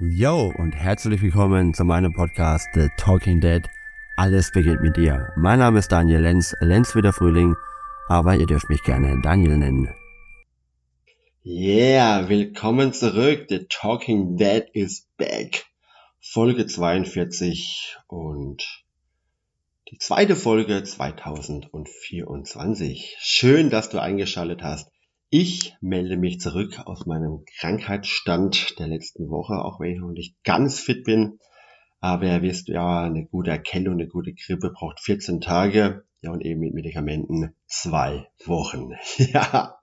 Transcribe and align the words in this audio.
Yo 0.00 0.52
und 0.56 0.76
herzlich 0.76 1.20
willkommen 1.22 1.74
zu 1.74 1.84
meinem 1.84 2.12
Podcast 2.12 2.68
The 2.72 2.86
Talking 2.98 3.40
Dead. 3.40 3.64
Alles 4.16 4.52
beginnt 4.52 4.80
mit 4.80 4.96
dir. 4.96 5.32
Mein 5.36 5.58
Name 5.58 5.80
ist 5.80 5.90
Daniel 5.90 6.20
Lenz, 6.20 6.54
Lenz 6.60 6.94
wie 6.94 7.02
der 7.02 7.12
Frühling, 7.12 7.56
aber 8.06 8.36
ihr 8.36 8.46
dürft 8.46 8.68
mich 8.68 8.84
gerne 8.84 9.20
Daniel 9.22 9.56
nennen. 9.56 9.92
Yeah, 11.44 12.28
willkommen 12.28 12.92
zurück. 12.92 13.46
The 13.48 13.66
Talking 13.68 14.36
Dead 14.36 14.66
is 14.72 15.08
back. 15.16 15.66
Folge 16.20 16.66
42 16.66 17.96
und 18.06 18.84
die 19.90 19.98
zweite 19.98 20.36
Folge 20.36 20.84
2024. 20.84 23.16
Schön, 23.18 23.68
dass 23.68 23.88
du 23.88 24.00
eingeschaltet 24.00 24.62
hast. 24.62 24.92
Ich 25.30 25.76
melde 25.82 26.16
mich 26.16 26.40
zurück 26.40 26.80
aus 26.86 27.04
meinem 27.04 27.44
Krankheitsstand 27.58 28.78
der 28.78 28.86
letzten 28.86 29.28
Woche, 29.28 29.62
auch 29.62 29.78
wenn 29.78 29.92
ich 29.92 30.00
noch 30.00 30.12
nicht 30.12 30.42
ganz 30.42 30.80
fit 30.80 31.04
bin. 31.04 31.38
Aber 32.00 32.24
ihr 32.24 32.40
wisst 32.40 32.68
ja, 32.68 33.02
eine 33.02 33.26
gute 33.26 33.50
Erkältung, 33.50 33.94
eine 33.94 34.08
gute 34.08 34.32
Grippe 34.32 34.70
braucht 34.70 35.00
14 35.00 35.42
Tage. 35.42 36.04
Ja, 36.22 36.30
und 36.32 36.40
eben 36.40 36.60
mit 36.60 36.72
Medikamenten 36.72 37.54
zwei 37.66 38.26
Wochen. 38.46 38.92
Ja, 39.18 39.78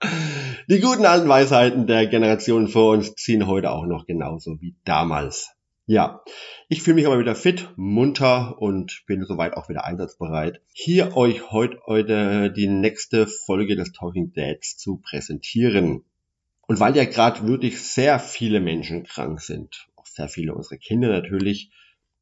die 0.67 0.79
guten 0.79 1.05
alten 1.05 1.29
Weisheiten 1.29 1.85
der 1.85 2.07
Generationen 2.07 2.67
vor 2.67 2.93
uns 2.93 3.13
ziehen 3.13 3.45
heute 3.45 3.70
auch 3.70 3.85
noch 3.85 4.07
genauso 4.07 4.59
wie 4.62 4.75
damals. 4.84 5.54
Ja, 5.88 6.23
ich 6.67 6.81
fühle 6.81 6.95
mich 6.95 7.05
aber 7.05 7.20
wieder 7.20 7.35
fit, 7.35 7.70
munter 7.75 8.59
und 8.59 9.03
bin 9.05 9.23
soweit 9.23 9.53
auch 9.53 9.70
wieder 9.70 9.85
einsatzbereit, 9.85 10.59
hier 10.73 11.16
euch 11.16 11.52
heute, 11.52 11.77
heute 11.85 12.52
die 12.52 12.66
nächste 12.66 13.27
Folge 13.27 13.76
des 13.76 13.91
Talking 13.91 14.34
Dads 14.34 14.77
zu 14.77 14.98
präsentieren. 14.98 16.03
Und 16.66 16.79
weil 16.79 16.98
ja 16.98 17.05
gerade 17.05 17.48
wirklich 17.48 17.79
sehr 17.79 18.17
viele 18.17 18.62
Menschen 18.62 19.03
krank 19.03 19.40
sind, 19.41 19.88
auch 19.95 20.07
sehr 20.07 20.27
viele 20.27 20.55
unserer 20.55 20.77
Kinder 20.77 21.09
natürlich, 21.09 21.70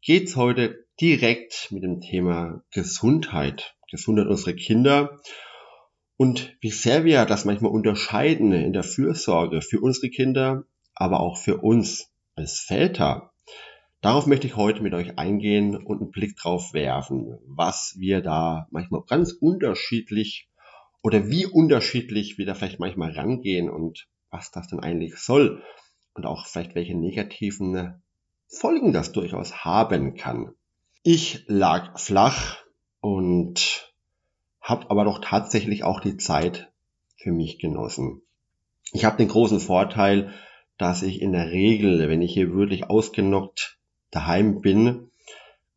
geht's 0.01 0.35
heute 0.35 0.85
direkt 0.99 1.71
mit 1.71 1.83
dem 1.83 2.01
Thema 2.01 2.63
Gesundheit, 2.71 3.77
Gesundheit 3.89 4.27
unserer 4.27 4.53
Kinder 4.53 5.21
und 6.17 6.57
wie 6.59 6.71
sehr 6.71 7.05
wir 7.05 7.25
das 7.25 7.45
manchmal 7.45 7.71
unterscheiden 7.71 8.51
in 8.51 8.73
der 8.73 8.83
Fürsorge 8.83 9.61
für 9.61 9.79
unsere 9.79 10.09
Kinder, 10.09 10.65
aber 10.95 11.21
auch 11.21 11.37
für 11.37 11.59
uns 11.59 12.09
als 12.35 12.59
Väter. 12.59 13.32
Darauf 14.03 14.27
möchte 14.27 14.47
ich 14.47 14.57
heute 14.57 14.83
mit 14.83 14.93
euch 14.93 15.17
eingehen 15.17 15.77
und 15.77 16.01
einen 16.01 16.11
Blick 16.11 16.35
drauf 16.35 16.73
werfen, 16.73 17.39
was 17.47 17.95
wir 17.97 18.19
da 18.19 18.67
manchmal 18.69 19.03
ganz 19.07 19.31
unterschiedlich 19.31 20.49
oder 21.01 21.29
wie 21.29 21.45
unterschiedlich 21.45 22.37
wir 22.37 22.45
da 22.45 22.53
vielleicht 22.53 22.81
manchmal 22.81 23.11
rangehen 23.11 23.69
und 23.69 24.09
was 24.29 24.51
das 24.51 24.67
denn 24.67 24.81
eigentlich 24.81 25.15
soll 25.15 25.63
und 26.15 26.25
auch 26.25 26.45
vielleicht 26.47 26.75
welche 26.75 26.97
negativen 26.97 28.03
Folgen 28.49 28.91
das 28.91 29.13
durchaus 29.13 29.63
haben 29.63 30.15
kann. 30.15 30.53
Ich 31.03 31.45
lag 31.47 31.97
flach 31.97 32.57
und 32.99 33.89
habe 34.59 34.91
aber 34.91 35.05
doch 35.05 35.21
tatsächlich 35.23 35.85
auch 35.85 36.01
die 36.01 36.17
Zeit 36.17 36.73
für 37.15 37.31
mich 37.31 37.57
genossen. 37.57 38.21
Ich 38.91 39.05
habe 39.05 39.15
den 39.15 39.29
großen 39.29 39.61
Vorteil, 39.61 40.33
dass 40.77 41.03
ich 41.03 41.21
in 41.21 41.31
der 41.31 41.51
Regel, 41.51 42.09
wenn 42.09 42.21
ich 42.21 42.33
hier 42.33 42.53
wirklich 42.53 42.89
ausgenockt 42.89 43.79
daheim 44.15 44.61
bin, 44.61 45.09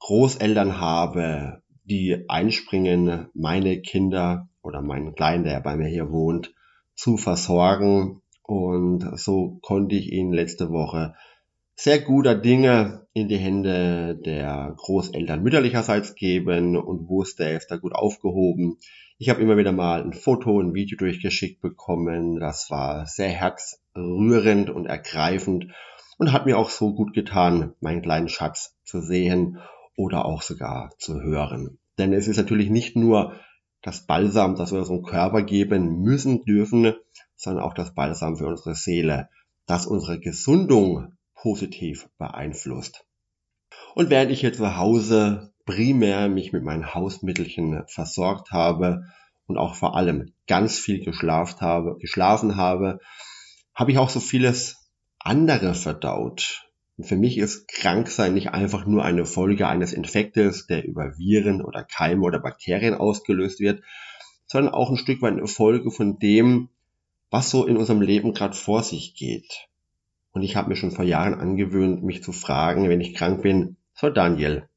Großeltern 0.00 0.80
habe, 0.80 1.62
die 1.84 2.24
einspringen, 2.28 3.28
meine 3.34 3.80
Kinder 3.80 4.48
oder 4.62 4.82
meinen 4.82 5.14
Kleinen, 5.14 5.44
der 5.44 5.60
bei 5.60 5.76
mir 5.76 5.88
hier 5.88 6.10
wohnt, 6.10 6.54
zu 6.94 7.16
versorgen. 7.16 8.22
Und 8.42 9.18
so 9.18 9.58
konnte 9.62 9.96
ich 9.96 10.12
ihn 10.12 10.32
letzte 10.32 10.70
Woche 10.70 11.14
sehr 11.76 12.00
guter 12.00 12.34
Dinge 12.34 13.06
in 13.12 13.28
die 13.28 13.36
Hände 13.36 14.16
der 14.16 14.74
Großeltern 14.76 15.42
mütterlicherseits 15.42 16.14
geben 16.14 16.76
und 16.76 17.08
wusste, 17.08 17.44
er 17.44 17.56
ist 17.56 17.70
da 17.70 17.76
gut 17.76 17.94
aufgehoben. 17.94 18.78
Ich 19.18 19.28
habe 19.28 19.42
immer 19.42 19.56
wieder 19.56 19.72
mal 19.72 20.02
ein 20.02 20.12
Foto, 20.12 20.60
ein 20.60 20.74
Video 20.74 20.96
durchgeschickt 20.96 21.60
bekommen. 21.60 22.40
Das 22.40 22.70
war 22.70 23.06
sehr 23.06 23.28
herzrührend 23.28 24.70
und 24.70 24.86
ergreifend 24.86 25.66
und 26.18 26.32
hat 26.32 26.46
mir 26.46 26.58
auch 26.58 26.70
so 26.70 26.94
gut 26.94 27.12
getan, 27.12 27.74
meinen 27.80 28.02
kleinen 28.02 28.28
Schatz 28.28 28.76
zu 28.84 29.00
sehen 29.00 29.58
oder 29.96 30.24
auch 30.24 30.42
sogar 30.42 30.90
zu 30.98 31.20
hören. 31.20 31.78
Denn 31.98 32.12
es 32.12 32.28
ist 32.28 32.36
natürlich 32.36 32.70
nicht 32.70 32.96
nur 32.96 33.34
das 33.82 34.06
Balsam, 34.06 34.56
das 34.56 34.72
wir 34.72 34.80
unserem 34.80 35.02
Körper 35.02 35.42
geben 35.42 36.00
müssen, 36.00 36.44
dürfen, 36.44 36.94
sondern 37.36 37.64
auch 37.64 37.74
das 37.74 37.94
Balsam 37.94 38.36
für 38.36 38.46
unsere 38.46 38.74
Seele, 38.74 39.28
das 39.66 39.86
unsere 39.86 40.18
Gesundung 40.18 41.16
positiv 41.34 42.08
beeinflusst. 42.18 43.04
Und 43.94 44.10
während 44.10 44.30
ich 44.30 44.40
hier 44.40 44.52
zu 44.52 44.76
Hause 44.76 45.52
primär 45.64 46.28
mich 46.28 46.52
mit 46.52 46.62
meinen 46.62 46.94
Hausmittelchen 46.94 47.84
versorgt 47.88 48.52
habe 48.52 49.04
und 49.46 49.58
auch 49.58 49.74
vor 49.74 49.96
allem 49.96 50.32
ganz 50.46 50.78
viel 50.78 51.04
geschlafen 51.04 51.60
habe, 51.60 51.96
geschlafen 51.98 52.56
habe, 52.56 53.00
habe 53.74 53.90
ich 53.90 53.98
auch 53.98 54.10
so 54.10 54.20
vieles 54.20 54.85
andere 55.26 55.74
verdaut. 55.74 56.68
Und 56.96 57.04
für 57.04 57.16
mich 57.16 57.36
ist 57.36 57.68
Kranksein 57.68 58.34
nicht 58.34 58.50
einfach 58.50 58.86
nur 58.86 59.04
eine 59.04 59.26
Folge 59.26 59.68
eines 59.68 59.92
Infektes, 59.92 60.66
der 60.66 60.84
über 60.86 61.18
Viren 61.18 61.62
oder 61.62 61.82
Keime 61.82 62.22
oder 62.22 62.38
Bakterien 62.38 62.94
ausgelöst 62.94 63.60
wird, 63.60 63.82
sondern 64.46 64.72
auch 64.72 64.90
ein 64.90 64.96
Stück 64.96 65.20
weit 65.22 65.32
eine 65.32 65.46
Folge 65.46 65.90
von 65.90 66.18
dem, 66.18 66.68
was 67.30 67.50
so 67.50 67.66
in 67.66 67.76
unserem 67.76 68.00
Leben 68.00 68.32
gerade 68.32 68.56
vor 68.56 68.82
sich 68.82 69.14
geht. 69.14 69.68
Und 70.30 70.42
ich 70.42 70.56
habe 70.56 70.68
mir 70.68 70.76
schon 70.76 70.92
vor 70.92 71.04
Jahren 71.04 71.34
angewöhnt, 71.34 72.02
mich 72.02 72.22
zu 72.22 72.32
fragen, 72.32 72.88
wenn 72.88 73.00
ich 73.00 73.14
krank 73.14 73.42
bin, 73.42 73.76
so 73.94 74.10
Daniel, 74.10 74.68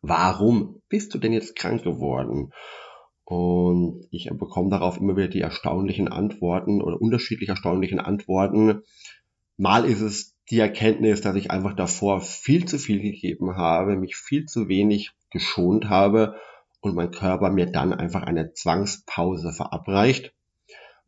warum 0.00 0.80
bist 0.88 1.12
du 1.12 1.18
denn 1.18 1.32
jetzt 1.32 1.56
krank 1.56 1.82
geworden? 1.82 2.52
Und 3.24 4.06
ich 4.10 4.30
bekomme 4.32 4.70
darauf 4.70 4.98
immer 4.98 5.16
wieder 5.16 5.28
die 5.28 5.40
erstaunlichen 5.40 6.08
Antworten 6.08 6.80
oder 6.80 7.00
unterschiedlich 7.00 7.48
erstaunlichen 7.48 7.98
Antworten, 8.00 8.82
Mal 9.58 9.84
ist 9.84 10.00
es 10.00 10.36
die 10.50 10.60
Erkenntnis, 10.60 11.20
dass 11.20 11.34
ich 11.34 11.50
einfach 11.50 11.74
davor 11.74 12.20
viel 12.20 12.64
zu 12.64 12.78
viel 12.78 13.00
gegeben 13.02 13.56
habe, 13.56 13.96
mich 13.96 14.16
viel 14.16 14.46
zu 14.46 14.68
wenig 14.68 15.10
geschont 15.30 15.90
habe 15.90 16.36
und 16.80 16.94
mein 16.94 17.10
Körper 17.10 17.50
mir 17.50 17.66
dann 17.66 17.92
einfach 17.92 18.22
eine 18.22 18.52
Zwangspause 18.52 19.52
verabreicht. 19.52 20.32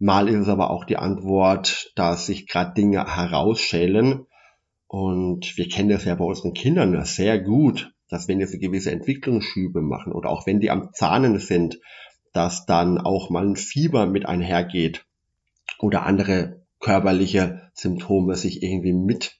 Mal 0.00 0.28
ist 0.28 0.40
es 0.40 0.48
aber 0.48 0.70
auch 0.70 0.84
die 0.84 0.96
Antwort, 0.96 1.92
dass 1.94 2.26
sich 2.26 2.48
gerade 2.48 2.74
Dinge 2.74 3.06
herausschälen. 3.14 4.26
Und 4.88 5.56
wir 5.56 5.68
kennen 5.68 5.90
das 5.90 6.04
ja 6.04 6.16
bei 6.16 6.24
unseren 6.24 6.52
Kindern 6.52 7.04
sehr 7.04 7.38
gut, 7.38 7.92
dass 8.08 8.26
wenn 8.26 8.44
sie 8.44 8.58
gewisse 8.58 8.90
Entwicklungsschübe 8.90 9.80
machen 9.80 10.12
oder 10.12 10.28
auch 10.28 10.46
wenn 10.46 10.58
die 10.58 10.72
am 10.72 10.92
Zahnen 10.92 11.38
sind, 11.38 11.78
dass 12.32 12.66
dann 12.66 12.98
auch 12.98 13.30
mal 13.30 13.46
ein 13.46 13.56
Fieber 13.56 14.06
mit 14.06 14.26
einhergeht 14.26 15.06
oder 15.78 16.04
andere 16.04 16.59
körperliche 16.80 17.70
Symptome 17.74 18.34
sich 18.34 18.62
irgendwie 18.62 18.92
mit 18.92 19.38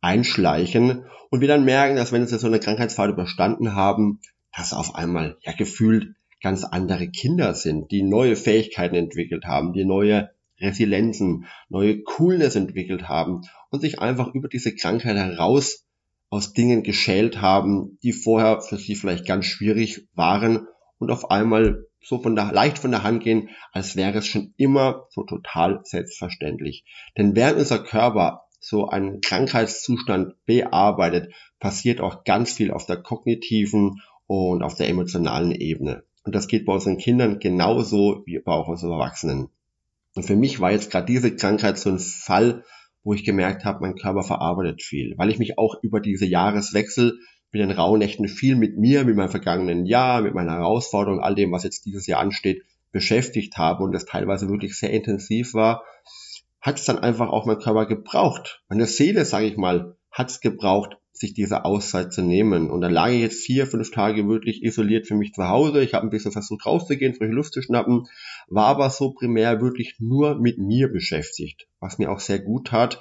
einschleichen 0.00 1.04
und 1.30 1.40
wir 1.40 1.48
dann 1.48 1.64
merken, 1.64 1.96
dass 1.96 2.12
wenn 2.12 2.26
sie 2.26 2.38
so 2.38 2.46
eine 2.46 2.60
Krankheitsphase 2.60 3.12
überstanden 3.12 3.74
haben, 3.74 4.20
dass 4.54 4.72
auf 4.72 4.94
einmal 4.94 5.38
ja 5.40 5.52
gefühlt 5.52 6.14
ganz 6.42 6.64
andere 6.64 7.08
Kinder 7.08 7.54
sind, 7.54 7.90
die 7.90 8.02
neue 8.02 8.36
Fähigkeiten 8.36 8.96
entwickelt 8.96 9.44
haben, 9.44 9.72
die 9.72 9.84
neue 9.84 10.30
Resilienzen, 10.60 11.46
neue 11.68 12.02
Coolness 12.02 12.56
entwickelt 12.56 13.08
haben 13.08 13.42
und 13.70 13.80
sich 13.80 14.00
einfach 14.00 14.34
über 14.34 14.48
diese 14.48 14.74
Krankheit 14.74 15.16
heraus 15.16 15.86
aus 16.28 16.52
Dingen 16.52 16.82
geschält 16.82 17.40
haben, 17.40 17.98
die 18.02 18.12
vorher 18.12 18.60
für 18.60 18.76
sie 18.76 18.94
vielleicht 18.94 19.26
ganz 19.26 19.46
schwierig 19.46 20.08
waren 20.14 20.66
und 21.02 21.10
auf 21.10 21.32
einmal 21.32 21.86
so 22.00 22.20
von 22.20 22.36
der, 22.36 22.52
leicht 22.52 22.78
von 22.78 22.92
der 22.92 23.02
Hand 23.02 23.24
gehen, 23.24 23.50
als 23.72 23.96
wäre 23.96 24.18
es 24.18 24.26
schon 24.26 24.54
immer 24.56 25.06
so 25.10 25.24
total 25.24 25.80
selbstverständlich. 25.82 26.84
Denn 27.18 27.34
während 27.34 27.58
unser 27.58 27.80
Körper 27.80 28.44
so 28.60 28.86
einen 28.86 29.20
Krankheitszustand 29.20 30.34
bearbeitet, 30.46 31.34
passiert 31.58 32.00
auch 32.00 32.22
ganz 32.22 32.52
viel 32.52 32.70
auf 32.70 32.86
der 32.86 32.98
kognitiven 32.98 34.00
und 34.28 34.62
auf 34.62 34.76
der 34.76 34.88
emotionalen 34.88 35.50
Ebene. 35.50 36.04
Und 36.22 36.36
das 36.36 36.46
geht 36.46 36.66
bei 36.66 36.72
unseren 36.72 36.98
Kindern 36.98 37.40
genauso 37.40 38.22
wie 38.24 38.38
bei 38.38 38.52
auch 38.52 38.68
unseren 38.68 38.92
Erwachsenen. 38.92 39.48
Und 40.14 40.22
für 40.22 40.36
mich 40.36 40.60
war 40.60 40.70
jetzt 40.70 40.92
gerade 40.92 41.06
diese 41.06 41.34
Krankheit 41.34 41.78
so 41.78 41.90
ein 41.90 41.98
Fall, 41.98 42.64
wo 43.02 43.12
ich 43.12 43.24
gemerkt 43.24 43.64
habe, 43.64 43.80
mein 43.80 43.96
Körper 43.96 44.22
verarbeitet 44.22 44.82
viel, 44.82 45.14
weil 45.16 45.30
ich 45.30 45.40
mich 45.40 45.58
auch 45.58 45.82
über 45.82 45.98
diese 45.98 46.26
Jahreswechsel 46.26 47.18
mit 47.52 47.60
den 47.60 47.70
Rauhnächten 47.70 48.28
viel 48.28 48.56
mit 48.56 48.78
mir, 48.78 49.04
mit 49.04 49.14
meinem 49.14 49.28
vergangenen 49.28 49.84
Jahr, 49.84 50.22
mit 50.22 50.34
meiner 50.34 50.52
Herausforderung, 50.52 51.20
all 51.20 51.34
dem, 51.34 51.52
was 51.52 51.64
jetzt 51.64 51.84
dieses 51.84 52.06
Jahr 52.06 52.20
ansteht, 52.20 52.62
beschäftigt 52.92 53.56
habe 53.58 53.84
und 53.84 53.92
das 53.92 54.06
teilweise 54.06 54.48
wirklich 54.48 54.78
sehr 54.78 54.90
intensiv 54.90 55.54
war, 55.54 55.84
hat 56.60 56.78
es 56.78 56.86
dann 56.86 56.98
einfach 56.98 57.28
auch 57.28 57.44
mein 57.44 57.58
Körper 57.58 57.86
gebraucht. 57.86 58.62
Meine 58.68 58.86
Seele, 58.86 59.24
sage 59.24 59.46
ich 59.46 59.56
mal, 59.56 59.96
hat 60.10 60.30
es 60.30 60.40
gebraucht, 60.40 60.96
sich 61.12 61.34
diese 61.34 61.64
Auszeit 61.64 62.12
zu 62.12 62.22
nehmen. 62.22 62.70
Und 62.70 62.80
dann 62.80 62.92
lag 62.92 63.08
ich 63.08 63.20
jetzt 63.20 63.44
vier, 63.44 63.66
fünf 63.66 63.90
Tage 63.90 64.28
wirklich 64.28 64.62
isoliert 64.62 65.06
für 65.06 65.14
mich 65.14 65.32
zu 65.32 65.48
Hause. 65.48 65.82
Ich 65.82 65.94
habe 65.94 66.06
ein 66.06 66.10
bisschen 66.10 66.32
versucht 66.32 66.64
rauszugehen, 66.64 67.14
frische 67.14 67.32
Luft 67.32 67.52
zu 67.52 67.62
schnappen, 67.62 68.06
war 68.48 68.66
aber 68.66 68.90
so 68.90 69.12
primär 69.12 69.60
wirklich 69.60 69.96
nur 69.98 70.38
mit 70.38 70.58
mir 70.58 70.90
beschäftigt, 70.90 71.68
was 71.80 71.98
mir 71.98 72.10
auch 72.10 72.20
sehr 72.20 72.38
gut 72.38 72.68
tat, 72.68 73.00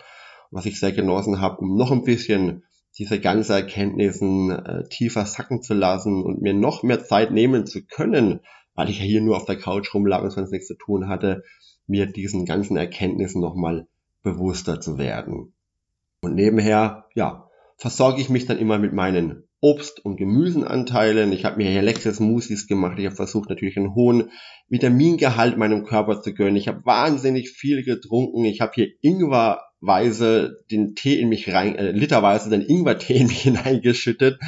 was 0.50 0.65
ich 0.65 0.80
sehr 0.80 0.92
genossen 0.92 1.39
habe, 1.39 1.57
um 1.57 1.77
noch 1.77 1.92
ein 1.92 2.03
bisschen 2.03 2.63
diese 2.97 3.19
ganzen 3.19 3.53
Erkenntnissen 3.53 4.51
äh, 4.51 4.88
tiefer 4.89 5.25
sacken 5.25 5.61
zu 5.61 5.73
lassen 5.73 6.23
und 6.23 6.41
mir 6.41 6.53
noch 6.53 6.83
mehr 6.83 7.03
Zeit 7.03 7.31
nehmen 7.31 7.65
zu 7.65 7.85
können, 7.85 8.41
weil 8.75 8.89
ich 8.89 8.99
ja 8.99 9.05
hier 9.05 9.21
nur 9.21 9.38
auf 9.38 9.45
der 9.45 9.57
Couch 9.57 9.93
rumlag 9.93 10.21
und 10.23 10.31
sonst 10.31 10.51
nichts 10.51 10.67
zu 10.67 10.75
tun 10.75 11.07
hatte, 11.07 11.43
mir 11.88 12.05
diesen 12.05 12.45
ganzen 12.45 12.77
Erkenntnissen 12.77 13.41
nochmal 13.41 13.88
bewusster 14.23 14.79
zu 14.81 14.97
werden. 14.97 15.53
Und 16.21 16.35
nebenher, 16.35 17.05
ja, 17.15 17.49
versorge 17.77 18.21
ich 18.21 18.29
mich 18.29 18.45
dann 18.45 18.59
immer 18.59 18.77
mit 18.77 18.93
meinen 18.93 19.47
Obst- 19.61 20.03
und 20.03 20.17
Gemüsenanteilen. 20.17 21.31
Ich 21.33 21.45
habe 21.45 21.57
mir 21.57 21.69
hier 21.69 21.81
leckere 21.81 22.13
Smoothies 22.13 22.67
gemacht. 22.67 22.97
Ich 22.99 23.05
habe 23.05 23.15
versucht, 23.15 23.49
natürlich 23.49 23.77
einen 23.77 23.95
hohen 23.95 24.31
Vitamingehalt 24.69 25.57
meinem 25.57 25.85
Körper 25.85 26.21
zu 26.21 26.33
gönnen. 26.33 26.55
Ich 26.55 26.67
habe 26.67 26.85
wahnsinnig 26.85 27.51
viel 27.51 27.83
getrunken. 27.83 28.45
Ich 28.45 28.61
habe 28.61 28.71
hier 28.73 28.88
Ingwerweise 29.81 30.63
den 30.69 30.95
Tee 30.95 31.19
in 31.19 31.30
mich 31.30 31.51
rein, 31.51 31.75
äh, 31.75 31.92
literweise 31.92 32.50
den 32.50 32.62
Ingwertee 32.62 33.18
in 33.18 33.28
mich 33.28 33.42
hineingeschüttet, 33.44 34.39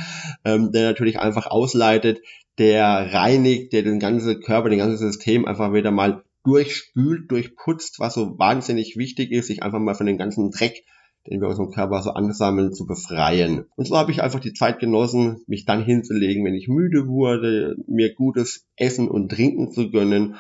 ähm, 0.45 0.71
der 0.71 0.83
natürlich 0.83 1.19
einfach 1.19 1.47
ausleitet, 1.47 2.21
der 2.59 3.13
reinigt, 3.13 3.74
der 3.74 3.81
den 3.81 4.00
ganzen 4.00 4.41
Körper, 4.41 4.69
den 4.69 4.80
ganzen 4.80 4.97
System 4.97 5.45
einfach 5.45 5.74
wieder 5.74 5.91
mal 5.91 6.24
durchspült, 6.44 7.31
durchputzt, 7.31 8.00
was 8.00 8.13
so 8.13 8.38
wahnsinnig 8.38 8.95
wichtig 8.97 9.31
ist, 9.31 9.47
sich 9.47 9.63
einfach 9.63 9.80
mal 9.80 9.95
von 9.95 10.06
den 10.06 10.18
ganzen 10.18 10.51
Dreck 10.51 10.83
den 11.30 11.39
wir 11.39 11.47
unserem 11.47 11.71
Körper 11.71 12.01
so 12.01 12.09
ansammeln, 12.09 12.74
zu 12.74 12.86
befreien. 12.86 13.63
Und 13.77 13.88
so 13.88 13.95
habe 13.95 14.12
ich 14.12 14.21
einfach 14.21 14.41
die 14.41 14.51
Zeit 14.51 14.79
genossen, 14.79 15.41
mich 15.47 15.63
dann 15.63 15.81
hinzulegen, 15.81 16.44
wenn 16.44 16.53
ich 16.53 16.68
müde 16.68 17.07
wurde, 17.07 17.77
mir 17.88 18.13
gutes 18.13 18.68
Essen 18.75 19.07
und 19.07 19.29
Trinken 19.31 19.71
zu 19.71 19.89
gönnen 19.89 20.36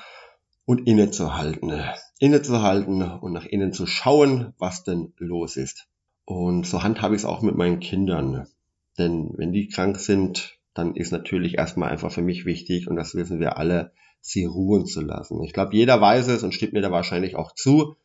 und 0.65 0.87
innezuhalten. 0.87 1.73
Innezuhalten 2.19 3.01
und 3.01 3.33
nach 3.33 3.45
innen 3.45 3.73
zu 3.73 3.85
schauen, 3.85 4.53
was 4.57 4.83
denn 4.83 5.13
los 5.17 5.57
ist. 5.57 5.87
Und 6.25 6.65
so 6.65 6.83
handhabe 6.83 7.15
ich 7.15 7.21
es 7.21 7.25
auch 7.25 7.41
mit 7.41 7.55
meinen 7.55 7.79
Kindern. 7.79 8.47
Denn 8.97 9.33
wenn 9.35 9.51
die 9.51 9.67
krank 9.67 9.97
sind, 9.99 10.59
dann 10.73 10.95
ist 10.95 11.11
natürlich 11.11 11.57
erstmal 11.57 11.89
einfach 11.89 12.11
für 12.11 12.21
mich 12.21 12.45
wichtig, 12.45 12.87
und 12.87 12.95
das 12.95 13.15
wissen 13.15 13.39
wir 13.39 13.57
alle, 13.57 13.91
sie 14.21 14.45
ruhen 14.45 14.85
zu 14.85 15.01
lassen. 15.01 15.43
Ich 15.43 15.53
glaube, 15.53 15.75
jeder 15.75 15.99
weiß 15.99 16.27
es 16.27 16.43
und 16.43 16.53
stimmt 16.53 16.73
mir 16.73 16.81
da 16.81 16.91
wahrscheinlich 16.91 17.35
auch 17.35 17.53
zu, 17.53 17.95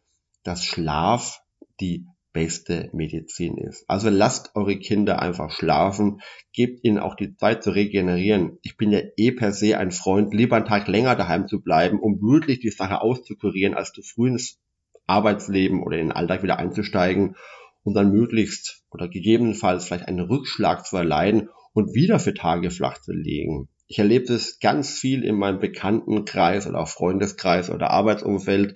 dass 0.43 0.65
Schlaf 0.65 1.43
die 1.81 2.07
beste 2.33 2.91
Medizin 2.93 3.57
ist. 3.57 3.85
Also 3.89 4.11
lasst 4.11 4.55
eure 4.55 4.79
Kinder 4.79 5.21
einfach 5.21 5.51
schlafen, 5.51 6.21
gebt 6.53 6.85
ihnen 6.85 6.99
auch 6.99 7.15
die 7.15 7.35
Zeit 7.37 7.63
zu 7.63 7.71
regenerieren. 7.71 8.59
Ich 8.63 8.77
bin 8.77 8.93
ja 8.93 9.01
eh 9.17 9.33
per 9.33 9.53
se 9.53 9.79
ein 9.79 9.91
Freund, 9.91 10.35
lieber 10.35 10.57
einen 10.57 10.67
Tag 10.67 10.89
länger 10.89 11.17
daheim 11.17 11.49
zu 11.49 11.61
bleiben, 11.61 11.99
um 11.99 12.21
wirklich 12.21 12.61
die 12.61 12.71
Sache 12.71 13.01
auszukurieren, 13.01 13.75
als 13.75 13.93
zu 13.93 14.03
früh 14.03 14.29
ins 14.29 14.59
Arbeitsleben 15.07 15.83
oder 15.83 15.99
in 15.99 16.09
den 16.09 16.17
Alltag 16.17 16.43
wieder 16.43 16.59
einzusteigen 16.59 17.37
und 17.83 17.95
dann 17.95 18.13
möglichst 18.13 18.83
oder 18.91 19.09
gegebenenfalls 19.09 19.87
vielleicht 19.87 20.07
einen 20.07 20.21
Rückschlag 20.21 20.87
zu 20.87 20.97
erleiden 20.97 21.49
und 21.73 21.95
wieder 21.95 22.19
für 22.19 22.35
Tage 22.35 22.71
flach 22.71 23.01
zu 23.01 23.13
legen. 23.13 23.69
Ich 23.87 23.99
erlebe 23.99 24.27
das 24.27 24.59
ganz 24.61 24.99
viel 24.99 25.25
in 25.25 25.37
meinem 25.37 25.61
Bekanntenkreis 25.61 26.67
oder 26.67 26.81
auch 26.81 26.89
Freundeskreis 26.89 27.71
oder 27.71 27.91
Arbeitsumfeld, 27.91 28.75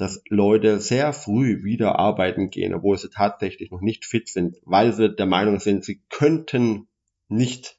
dass 0.00 0.22
Leute 0.28 0.80
sehr 0.80 1.12
früh 1.12 1.62
wieder 1.62 1.98
arbeiten 1.98 2.48
gehen, 2.48 2.74
obwohl 2.74 2.96
sie 2.96 3.10
tatsächlich 3.10 3.70
noch 3.70 3.82
nicht 3.82 4.06
fit 4.06 4.28
sind, 4.28 4.56
weil 4.64 4.92
sie 4.92 5.14
der 5.14 5.26
Meinung 5.26 5.60
sind, 5.60 5.84
sie 5.84 6.02
könnten 6.08 6.88
nicht 7.28 7.78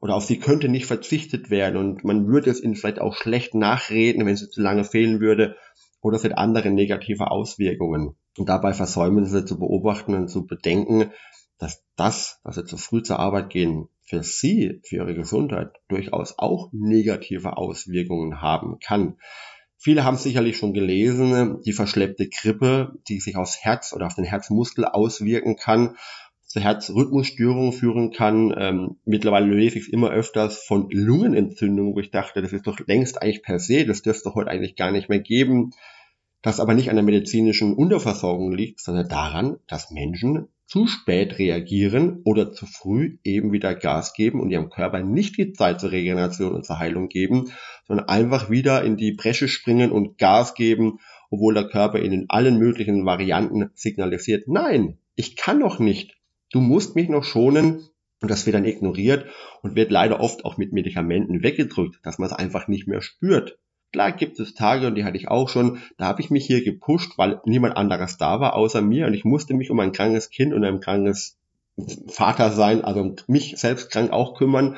oder 0.00 0.14
auf 0.14 0.24
sie 0.24 0.38
könnte 0.38 0.68
nicht 0.68 0.86
verzichtet 0.86 1.50
werden 1.50 1.76
und 1.76 2.04
man 2.04 2.28
würde 2.28 2.50
es 2.50 2.62
ihnen 2.62 2.76
vielleicht 2.76 3.00
auch 3.00 3.16
schlecht 3.16 3.54
nachreden, 3.54 4.24
wenn 4.26 4.36
sie 4.36 4.48
zu 4.48 4.62
lange 4.62 4.84
fehlen 4.84 5.20
würde 5.20 5.56
oder 6.00 6.16
es 6.16 6.24
hat 6.24 6.38
andere 6.38 6.70
negative 6.70 7.30
Auswirkungen. 7.30 8.16
Und 8.38 8.48
dabei 8.48 8.72
versäumen 8.72 9.24
sie 9.24 9.44
zu 9.44 9.58
beobachten 9.58 10.14
und 10.14 10.28
zu 10.28 10.46
bedenken, 10.46 11.10
dass 11.58 11.82
das, 11.96 12.40
dass 12.44 12.54
sie 12.54 12.64
zu 12.64 12.76
früh 12.76 13.02
zur 13.02 13.18
Arbeit 13.18 13.50
gehen, 13.50 13.88
für 14.02 14.22
sie, 14.22 14.80
für 14.84 14.96
ihre 14.96 15.14
Gesundheit 15.14 15.72
durchaus 15.88 16.38
auch 16.38 16.68
negative 16.72 17.56
Auswirkungen 17.56 18.40
haben 18.40 18.78
kann. 18.78 19.16
Viele 19.78 20.04
haben 20.04 20.16
sicherlich 20.16 20.56
schon 20.56 20.72
gelesen, 20.72 21.60
die 21.62 21.72
verschleppte 21.72 22.28
Grippe, 22.28 22.92
die 23.08 23.20
sich 23.20 23.36
aufs 23.36 23.58
Herz 23.62 23.92
oder 23.92 24.06
auf 24.06 24.14
den 24.14 24.24
Herzmuskel 24.24 24.84
auswirken 24.84 25.56
kann, 25.56 25.96
zu 26.42 26.60
Herzrhythmusstörungen 26.60 27.72
führen 27.72 28.12
kann. 28.12 28.54
Ähm, 28.56 28.96
mittlerweile 29.04 29.52
lese 29.54 29.78
ich 29.78 29.84
es 29.84 29.92
immer 29.92 30.10
öfters 30.10 30.58
von 30.58 30.88
Lungenentzündungen, 30.90 31.94
wo 31.94 32.00
ich 32.00 32.10
dachte, 32.10 32.40
das 32.40 32.52
ist 32.52 32.66
doch 32.66 32.78
längst 32.86 33.20
eigentlich 33.20 33.42
per 33.42 33.58
se, 33.58 33.84
das 33.84 34.02
dürfte 34.02 34.34
heute 34.34 34.50
eigentlich 34.50 34.76
gar 34.76 34.92
nicht 34.92 35.08
mehr 35.08 35.20
geben. 35.20 35.72
Das 36.42 36.60
aber 36.60 36.74
nicht 36.74 36.90
an 36.90 36.96
der 36.96 37.04
medizinischen 37.04 37.74
Unterversorgung 37.74 38.52
liegt, 38.52 38.80
sondern 38.80 39.08
daran, 39.08 39.56
dass 39.66 39.90
Menschen 39.90 40.48
zu 40.66 40.86
spät 40.86 41.38
reagieren 41.38 42.22
oder 42.24 42.52
zu 42.52 42.66
früh 42.66 43.18
eben 43.22 43.52
wieder 43.52 43.74
Gas 43.74 44.14
geben 44.14 44.40
und 44.40 44.50
ihrem 44.50 44.68
Körper 44.68 45.02
nicht 45.02 45.38
die 45.38 45.52
Zeit 45.52 45.80
zur 45.80 45.92
Regeneration 45.92 46.54
und 46.54 46.66
zur 46.66 46.78
Heilung 46.78 47.08
geben, 47.08 47.52
sondern 47.86 48.08
einfach 48.08 48.50
wieder 48.50 48.82
in 48.84 48.96
die 48.96 49.12
Bresche 49.12 49.48
springen 49.48 49.92
und 49.92 50.18
Gas 50.18 50.54
geben, 50.54 50.98
obwohl 51.30 51.54
der 51.54 51.68
Körper 51.68 52.00
ihnen 52.00 52.22
in 52.22 52.26
allen 52.28 52.58
möglichen 52.58 53.06
Varianten 53.06 53.70
signalisiert, 53.74 54.48
nein, 54.48 54.98
ich 55.14 55.36
kann 55.36 55.58
noch 55.58 55.78
nicht. 55.78 56.16
Du 56.50 56.60
musst 56.60 56.96
mich 56.96 57.08
noch 57.08 57.24
schonen. 57.24 57.88
Und 58.22 58.30
das 58.30 58.46
wird 58.46 58.54
dann 58.54 58.64
ignoriert 58.64 59.26
und 59.60 59.76
wird 59.76 59.90
leider 59.90 60.20
oft 60.20 60.46
auch 60.46 60.56
mit 60.56 60.72
Medikamenten 60.72 61.42
weggedrückt, 61.42 62.00
dass 62.02 62.18
man 62.18 62.28
es 62.28 62.32
einfach 62.32 62.66
nicht 62.66 62.88
mehr 62.88 63.02
spürt. 63.02 63.58
Klar 63.92 64.12
gibt 64.12 64.38
es 64.40 64.54
Tage, 64.54 64.88
und 64.88 64.94
die 64.94 65.04
hatte 65.04 65.16
ich 65.16 65.28
auch 65.28 65.48
schon, 65.48 65.78
da 65.96 66.06
habe 66.06 66.20
ich 66.20 66.30
mich 66.30 66.44
hier 66.46 66.62
gepusht, 66.62 67.16
weil 67.16 67.40
niemand 67.44 67.76
anderes 67.76 68.18
da 68.18 68.40
war 68.40 68.54
außer 68.54 68.82
mir 68.82 69.06
und 69.06 69.14
ich 69.14 69.24
musste 69.24 69.54
mich 69.54 69.70
um 69.70 69.80
ein 69.80 69.92
krankes 69.92 70.30
Kind 70.30 70.52
und 70.52 70.64
ein 70.64 70.80
krankes 70.80 71.38
Vater 72.08 72.52
sein, 72.52 72.84
also 72.84 73.14
mich 73.26 73.54
selbst 73.56 73.90
krank 73.90 74.10
auch 74.10 74.36
kümmern. 74.36 74.76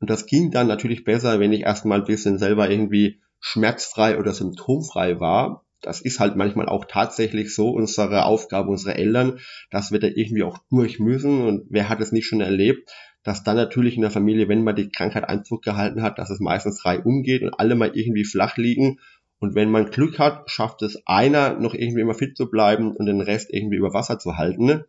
Und 0.00 0.10
das 0.10 0.26
ging 0.26 0.50
dann 0.50 0.66
natürlich 0.66 1.04
besser, 1.04 1.40
wenn 1.40 1.52
ich 1.52 1.62
erstmal 1.62 2.00
ein 2.00 2.06
bisschen 2.06 2.38
selber 2.38 2.68
irgendwie 2.68 3.20
schmerzfrei 3.40 4.18
oder 4.18 4.32
symptomfrei 4.32 5.20
war. 5.20 5.64
Das 5.80 6.00
ist 6.00 6.18
halt 6.20 6.36
manchmal 6.36 6.68
auch 6.68 6.86
tatsächlich 6.86 7.54
so 7.54 7.70
unsere 7.70 8.24
Aufgabe, 8.24 8.70
unsere 8.70 8.96
Eltern, 8.96 9.38
dass 9.70 9.92
wir 9.92 10.00
da 10.00 10.06
irgendwie 10.06 10.42
auch 10.42 10.58
durch 10.70 10.98
müssen. 10.98 11.46
Und 11.46 11.66
wer 11.68 11.88
hat 11.88 12.00
es 12.00 12.12
nicht 12.12 12.26
schon 12.26 12.40
erlebt, 12.40 12.90
dass 13.24 13.42
dann 13.42 13.56
natürlich 13.56 13.96
in 13.96 14.02
der 14.02 14.10
Familie, 14.10 14.48
wenn 14.48 14.62
man 14.62 14.76
die 14.76 14.90
Krankheit 14.90 15.28
Einzug 15.28 15.62
gehalten 15.62 16.02
hat, 16.02 16.18
dass 16.18 16.30
es 16.30 16.40
meistens 16.40 16.80
drei 16.80 17.00
umgeht 17.00 17.42
und 17.42 17.54
alle 17.54 17.74
mal 17.74 17.96
irgendwie 17.96 18.24
flach 18.24 18.56
liegen. 18.58 19.00
Und 19.40 19.54
wenn 19.54 19.70
man 19.70 19.90
Glück 19.90 20.18
hat, 20.18 20.50
schafft 20.50 20.82
es 20.82 21.02
einer 21.06 21.58
noch 21.58 21.74
irgendwie 21.74 22.02
immer 22.02 22.14
fit 22.14 22.36
zu 22.36 22.50
bleiben 22.50 22.94
und 22.94 23.06
den 23.06 23.22
Rest 23.22 23.48
irgendwie 23.52 23.76
über 23.76 23.94
Wasser 23.94 24.18
zu 24.18 24.36
halten. 24.36 24.84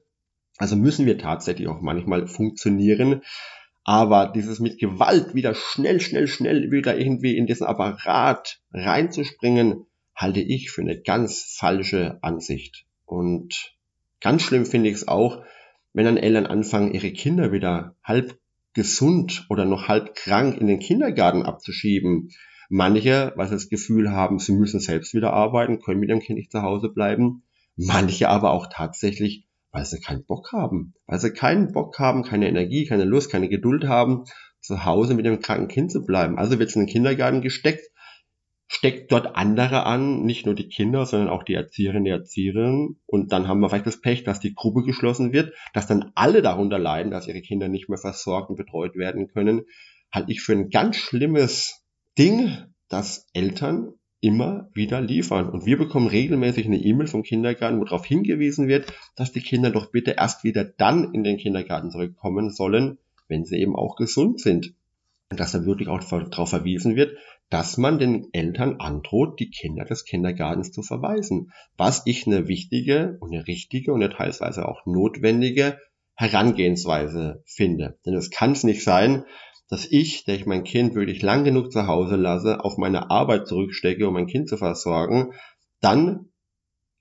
Also 0.57 0.75
müssen 0.75 1.05
wir 1.05 1.17
tatsächlich 1.17 1.67
auch 1.67 1.81
manchmal 1.81 2.27
funktionieren. 2.27 3.21
Aber 3.85 4.27
dieses 4.27 4.59
mit 4.59 4.79
Gewalt 4.79 5.33
wieder 5.33 5.53
schnell, 5.53 6.01
schnell, 6.01 6.27
schnell 6.27 6.71
wieder 6.71 6.97
irgendwie 6.97 7.37
in 7.37 7.47
diesen 7.47 7.67
Apparat 7.67 8.59
reinzuspringen, 8.73 9.85
halte 10.13 10.41
ich 10.41 10.71
für 10.71 10.81
eine 10.81 10.99
ganz 10.99 11.55
falsche 11.57 12.17
Ansicht. 12.21 12.85
Und 13.05 13.75
ganz 14.21 14.41
schlimm 14.41 14.65
finde 14.65 14.89
ich 14.89 14.95
es 14.95 15.07
auch, 15.07 15.43
wenn 15.95 16.05
dann 16.05 16.17
Eltern 16.17 16.45
anfangen, 16.45 16.93
ihre 16.93 17.11
Kinder 17.11 17.53
wieder 17.53 17.95
halb 18.03 18.37
gesund 18.73 19.45
oder 19.49 19.63
noch 19.63 19.87
halb 19.87 20.13
krank 20.13 20.59
in 20.59 20.67
den 20.67 20.79
Kindergarten 20.79 21.43
abzuschieben. 21.43 22.31
Manche, 22.67 23.31
weil 23.37 23.47
sie 23.47 23.53
das 23.53 23.69
Gefühl 23.69 24.11
haben, 24.11 24.37
sie 24.37 24.51
müssen 24.51 24.81
selbst 24.81 25.13
wieder 25.13 25.31
arbeiten, 25.31 25.79
können 25.79 26.01
mit 26.01 26.09
ihrem 26.09 26.19
Kind 26.19 26.37
nicht 26.37 26.51
zu 26.51 26.61
Hause 26.61 26.89
bleiben. 26.89 27.43
Manche 27.77 28.27
aber 28.27 28.51
auch 28.51 28.67
tatsächlich, 28.69 29.47
weil 29.71 29.85
sie 29.85 30.01
keinen 30.01 30.25
Bock 30.25 30.51
haben. 30.51 30.93
Weil 31.07 31.19
sie 31.19 31.31
keinen 31.31 31.71
Bock 31.71 31.97
haben, 31.97 32.23
keine 32.23 32.49
Energie, 32.49 32.85
keine 32.85 33.05
Lust, 33.05 33.31
keine 33.31 33.47
Geduld 33.47 33.85
haben, 33.85 34.25
zu 34.59 34.83
Hause 34.83 35.13
mit 35.13 35.25
dem 35.25 35.39
kranken 35.39 35.69
Kind 35.69 35.93
zu 35.93 36.05
bleiben. 36.05 36.37
Also 36.37 36.59
wird 36.59 36.69
es 36.69 36.75
in 36.75 36.81
den 36.81 36.91
Kindergarten 36.91 37.41
gesteckt 37.41 37.89
steckt 38.67 39.11
dort 39.11 39.35
andere 39.35 39.85
an, 39.85 40.23
nicht 40.23 40.45
nur 40.45 40.55
die 40.55 40.67
Kinder, 40.67 41.05
sondern 41.05 41.29
auch 41.29 41.43
die 41.43 41.53
Erzieherinnen, 41.53 42.05
die 42.05 42.11
Erzieherinnen. 42.11 42.99
Und 43.05 43.31
dann 43.31 43.47
haben 43.47 43.59
wir 43.59 43.69
vielleicht 43.69 43.85
das 43.85 44.01
Pech, 44.01 44.23
dass 44.23 44.39
die 44.39 44.55
Gruppe 44.55 44.83
geschlossen 44.83 45.33
wird, 45.33 45.53
dass 45.73 45.87
dann 45.87 46.11
alle 46.15 46.41
darunter 46.41 46.79
leiden, 46.79 47.11
dass 47.11 47.27
ihre 47.27 47.41
Kinder 47.41 47.67
nicht 47.67 47.89
mehr 47.89 47.97
versorgt 47.97 48.49
und 48.49 48.55
betreut 48.55 48.95
werden 48.95 49.27
können, 49.27 49.65
halte 50.11 50.31
ich 50.31 50.41
für 50.41 50.53
ein 50.53 50.69
ganz 50.69 50.95
schlimmes 50.95 51.83
Ding, 52.17 52.57
dass 52.89 53.27
Eltern 53.33 53.93
immer 54.21 54.69
wieder 54.73 55.01
liefern. 55.01 55.49
Und 55.49 55.65
wir 55.65 55.77
bekommen 55.77 56.07
regelmäßig 56.07 56.65
eine 56.65 56.77
E-Mail 56.77 57.07
vom 57.07 57.21
Kindergarten, 57.21 57.79
wo 57.79 57.83
darauf 57.83 58.05
hingewiesen 58.05 58.67
wird, 58.67 58.91
dass 59.15 59.31
die 59.31 59.41
Kinder 59.41 59.69
doch 59.69 59.91
bitte 59.91 60.11
erst 60.17 60.43
wieder 60.43 60.63
dann 60.63 61.13
in 61.13 61.23
den 61.23 61.37
Kindergarten 61.37 61.91
zurückkommen 61.91 62.49
sollen, 62.49 62.97
wenn 63.27 63.45
sie 63.45 63.57
eben 63.57 63.75
auch 63.75 63.95
gesund 63.95 64.39
sind. 64.39 64.73
Dass 65.29 65.53
da 65.53 65.65
wirklich 65.65 65.89
auch 65.89 66.03
darauf 66.03 66.49
verwiesen 66.49 66.95
wird, 66.95 67.17
dass 67.49 67.77
man 67.77 67.99
den 67.99 68.27
Eltern 68.31 68.79
androht, 68.79 69.39
die 69.39 69.49
Kinder 69.49 69.85
des 69.85 70.05
Kindergartens 70.05 70.71
zu 70.71 70.81
verweisen. 70.81 71.51
Was 71.77 72.03
ich 72.05 72.27
eine 72.27 72.47
wichtige 72.47 73.17
und 73.19 73.33
eine 73.33 73.47
richtige 73.47 73.93
und 73.93 74.03
eine 74.03 74.13
teilweise 74.13 74.67
auch 74.67 74.85
notwendige 74.85 75.79
Herangehensweise 76.15 77.43
finde. 77.45 77.99
Denn 78.05 78.13
es 78.13 78.29
kann 78.29 78.51
es 78.51 78.63
nicht 78.63 78.83
sein, 78.83 79.25
dass 79.67 79.87
ich, 79.89 80.25
der 80.25 80.35
ich 80.35 80.45
mein 80.45 80.63
Kind 80.63 80.95
wirklich 80.95 81.21
lang 81.21 81.43
genug 81.43 81.71
zu 81.71 81.87
Hause 81.87 82.15
lasse, 82.15 82.63
auf 82.63 82.77
meine 82.77 83.09
Arbeit 83.09 83.47
zurückstecke, 83.47 84.07
um 84.07 84.13
mein 84.13 84.27
Kind 84.27 84.47
zu 84.47 84.57
versorgen, 84.57 85.33
dann 85.81 86.29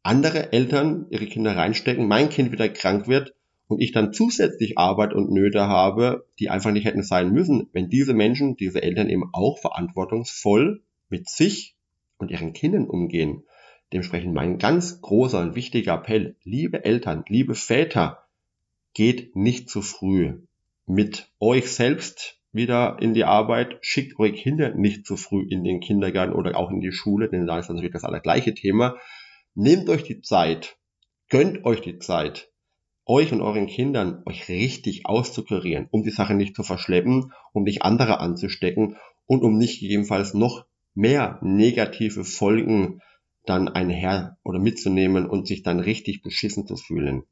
andere 0.02 0.52
Eltern 0.52 1.06
ihre 1.10 1.26
Kinder 1.26 1.56
reinstecken, 1.56 2.06
mein 2.06 2.28
Kind 2.28 2.52
wieder 2.52 2.68
krank 2.68 3.06
wird 3.06 3.34
und 3.66 3.80
ich 3.80 3.92
dann 3.92 4.12
zusätzlich 4.12 4.78
Arbeit 4.78 5.14
und 5.14 5.30
Nöte 5.30 5.62
habe, 5.68 6.26
die 6.38 6.50
einfach 6.50 6.70
nicht 6.70 6.84
hätten 6.84 7.02
sein 7.02 7.32
müssen, 7.32 7.68
wenn 7.72 7.88
diese 7.88 8.14
Menschen, 8.14 8.56
diese 8.56 8.82
Eltern 8.82 9.08
eben 9.08 9.24
auch 9.32 9.58
verantwortungsvoll 9.58 10.82
mit 11.08 11.28
sich 11.28 11.74
und 12.18 12.30
ihren 12.30 12.52
Kindern 12.52 12.86
umgehen. 12.86 13.44
Dementsprechend 13.92 14.34
mein 14.34 14.58
ganz 14.58 15.00
großer 15.00 15.40
und 15.40 15.54
wichtiger 15.54 15.94
Appell, 15.94 16.36
liebe 16.42 16.84
Eltern, 16.84 17.24
liebe 17.28 17.54
Väter, 17.54 18.24
geht 18.92 19.34
nicht 19.36 19.70
zu 19.70 19.82
früh 19.82 20.40
mit 20.86 21.30
euch 21.40 21.70
selbst 21.70 22.40
wieder 22.52 22.98
in 23.00 23.14
die 23.14 23.24
Arbeit, 23.24 23.78
schickt 23.80 24.18
eure 24.18 24.32
Kinder 24.32 24.74
nicht 24.74 25.06
zu 25.06 25.16
früh 25.16 25.44
in 25.48 25.64
den 25.64 25.80
Kindergarten 25.80 26.32
oder 26.32 26.56
auch 26.56 26.70
in 26.70 26.80
die 26.80 26.92
Schule, 26.92 27.28
denn 27.28 27.46
da 27.46 27.58
ist 27.58 27.68
natürlich 27.68 27.92
das 27.92 28.04
allergleiche 28.04 28.54
Thema. 28.54 28.96
Nehmt 29.54 29.88
euch 29.88 30.04
die 30.04 30.20
Zeit, 30.20 30.76
gönnt 31.28 31.64
euch 31.64 31.80
die 31.80 31.98
Zeit, 31.98 32.52
euch 33.06 33.32
und 33.32 33.42
euren 33.42 33.66
Kindern 33.66 34.22
euch 34.26 34.48
richtig 34.48 35.06
auszukurieren, 35.06 35.88
um 35.90 36.02
die 36.02 36.10
Sache 36.10 36.34
nicht 36.34 36.56
zu 36.56 36.62
verschleppen, 36.62 37.32
um 37.52 37.64
nicht 37.64 37.82
andere 37.82 38.20
anzustecken 38.20 38.96
und 39.26 39.42
um 39.42 39.56
nicht 39.58 39.80
gegebenenfalls 39.80 40.34
noch 40.34 40.64
mehr 40.94 41.38
negative 41.42 42.24
Folgen 42.24 43.00
dann 43.44 43.68
einher 43.68 44.38
oder 44.42 44.58
mitzunehmen 44.58 45.26
und 45.26 45.46
sich 45.46 45.62
dann 45.62 45.80
richtig 45.80 46.22
beschissen 46.22 46.66
zu 46.66 46.76
fühlen. 46.76 47.24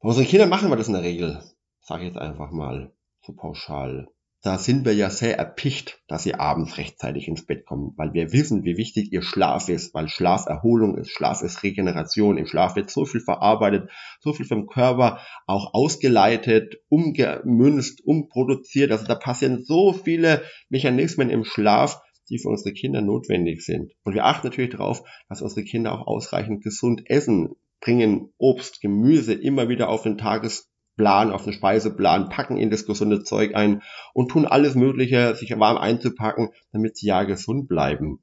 Bei 0.00 0.08
unseren 0.08 0.26
Kindern 0.26 0.48
machen 0.48 0.70
wir 0.70 0.76
das 0.76 0.88
in 0.88 0.94
der 0.94 1.02
Regel, 1.02 1.42
sage 1.80 2.04
ich 2.04 2.08
jetzt 2.08 2.18
einfach 2.18 2.50
mal 2.50 2.92
so 3.22 3.32
pauschal. 3.34 4.08
Da 4.42 4.58
sind 4.58 4.84
wir 4.84 4.94
ja 4.94 5.10
sehr 5.10 5.38
erpicht, 5.38 6.00
dass 6.06 6.22
sie 6.22 6.34
abends 6.34 6.78
rechtzeitig 6.78 7.26
ins 7.26 7.46
Bett 7.46 7.66
kommen, 7.66 7.94
weil 7.96 8.12
wir 8.12 8.32
wissen, 8.32 8.64
wie 8.64 8.76
wichtig 8.76 9.12
ihr 9.12 9.22
Schlaf 9.22 9.68
ist, 9.68 9.92
weil 9.92 10.08
Schlaf 10.08 10.46
Erholung 10.46 10.96
ist, 10.96 11.10
Schlaf 11.10 11.42
ist 11.42 11.62
Regeneration, 11.62 12.38
im 12.38 12.46
Schlaf 12.46 12.76
wird 12.76 12.90
so 12.90 13.06
viel 13.06 13.20
verarbeitet, 13.20 13.90
so 14.20 14.32
viel 14.32 14.46
vom 14.46 14.66
Körper 14.66 15.20
auch 15.46 15.74
ausgeleitet, 15.74 16.76
umgemünzt, 16.88 18.04
umproduziert, 18.04 18.92
also 18.92 19.06
da 19.06 19.16
passieren 19.16 19.64
so 19.64 19.92
viele 19.92 20.44
Mechanismen 20.68 21.30
im 21.30 21.44
Schlaf, 21.44 22.00
die 22.28 22.38
für 22.38 22.48
unsere 22.48 22.72
Kinder 22.72 23.02
notwendig 23.02 23.64
sind. 23.64 23.92
Und 24.04 24.14
wir 24.14 24.24
achten 24.24 24.46
natürlich 24.46 24.70
darauf, 24.70 25.02
dass 25.28 25.42
unsere 25.42 25.64
Kinder 25.64 25.92
auch 25.92 26.06
ausreichend 26.06 26.62
gesund 26.62 27.02
essen, 27.06 27.56
bringen 27.80 28.32
Obst, 28.38 28.80
Gemüse 28.80 29.34
immer 29.34 29.68
wieder 29.68 29.88
auf 29.88 30.02
den 30.02 30.18
Tages 30.18 30.70
Plan, 30.96 31.30
auf 31.30 31.44
den 31.44 31.52
Speiseplan, 31.52 32.28
packen 32.28 32.56
in 32.56 32.70
das 32.70 32.86
gesunde 32.86 33.22
Zeug 33.22 33.54
ein 33.54 33.82
und 34.14 34.30
tun 34.30 34.46
alles 34.46 34.74
Mögliche, 34.74 35.34
sich 35.34 35.56
warm 35.58 35.76
einzupacken, 35.76 36.50
damit 36.72 36.96
sie 36.96 37.06
ja 37.06 37.24
gesund 37.24 37.68
bleiben. 37.68 38.20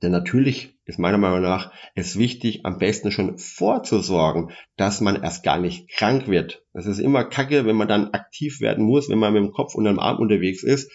Denn 0.00 0.12
natürlich 0.12 0.78
ist 0.84 0.98
meiner 0.98 1.18
Meinung 1.18 1.42
nach 1.42 1.72
es 1.94 2.16
wichtig, 2.16 2.64
am 2.64 2.78
besten 2.78 3.10
schon 3.10 3.38
vorzusorgen, 3.38 4.52
dass 4.76 5.00
man 5.00 5.20
erst 5.22 5.42
gar 5.42 5.58
nicht 5.58 5.90
krank 5.90 6.28
wird. 6.28 6.64
Es 6.72 6.86
ist 6.86 6.98
immer 6.98 7.24
kacke, 7.24 7.66
wenn 7.66 7.76
man 7.76 7.88
dann 7.88 8.10
aktiv 8.10 8.60
werden 8.60 8.84
muss, 8.84 9.08
wenn 9.08 9.18
man 9.18 9.32
mit 9.32 9.42
dem 9.42 9.52
Kopf 9.52 9.74
und 9.74 9.84
dem 9.84 9.98
Arm 9.98 10.18
unterwegs 10.18 10.62
ist. 10.62 10.90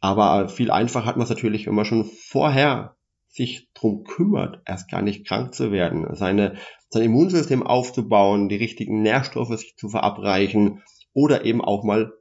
Aber 0.00 0.48
viel 0.48 0.72
einfacher 0.72 1.06
hat 1.06 1.16
man 1.16 1.24
es 1.24 1.30
natürlich, 1.30 1.66
wenn 1.66 1.74
man 1.74 1.84
schon 1.84 2.04
vorher 2.04 2.96
sich 3.28 3.68
drum 3.72 4.04
kümmert, 4.04 4.60
erst 4.66 4.90
gar 4.90 5.00
nicht 5.00 5.26
krank 5.26 5.54
zu 5.54 5.70
werden, 5.72 6.06
seine, 6.14 6.56
sein 6.92 7.04
Immunsystem 7.04 7.62
aufzubauen, 7.62 8.50
die 8.50 8.56
richtigen 8.56 9.00
Nährstoffe 9.00 9.48
sich 9.58 9.76
zu 9.76 9.88
verabreichen 9.88 10.82
oder 11.14 11.46
eben 11.46 11.62
auch 11.62 11.84
mal 11.84 12.12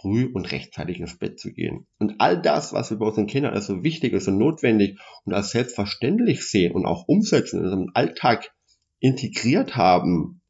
früh 0.00 0.26
und 0.26 0.52
rechtzeitig 0.52 1.00
ins 1.00 1.18
Bett 1.18 1.40
zu 1.40 1.52
gehen. 1.52 1.86
Und 1.98 2.16
all 2.18 2.40
das, 2.40 2.74
was 2.74 2.90
wir 2.90 2.98
bei 2.98 3.06
unseren 3.06 3.26
Kindern 3.26 3.54
als 3.54 3.66
so 3.66 3.82
wichtig 3.82 4.12
ist 4.12 4.28
und 4.28 4.36
notwendig 4.36 4.98
und 5.24 5.32
als 5.32 5.50
selbstverständlich 5.50 6.46
sehen 6.46 6.72
und 6.72 6.84
auch 6.84 7.08
umsetzen, 7.08 7.60
in 7.60 7.64
unserem 7.64 7.90
Alltag 7.94 8.52
integriert 8.98 9.76
haben, 9.76 10.42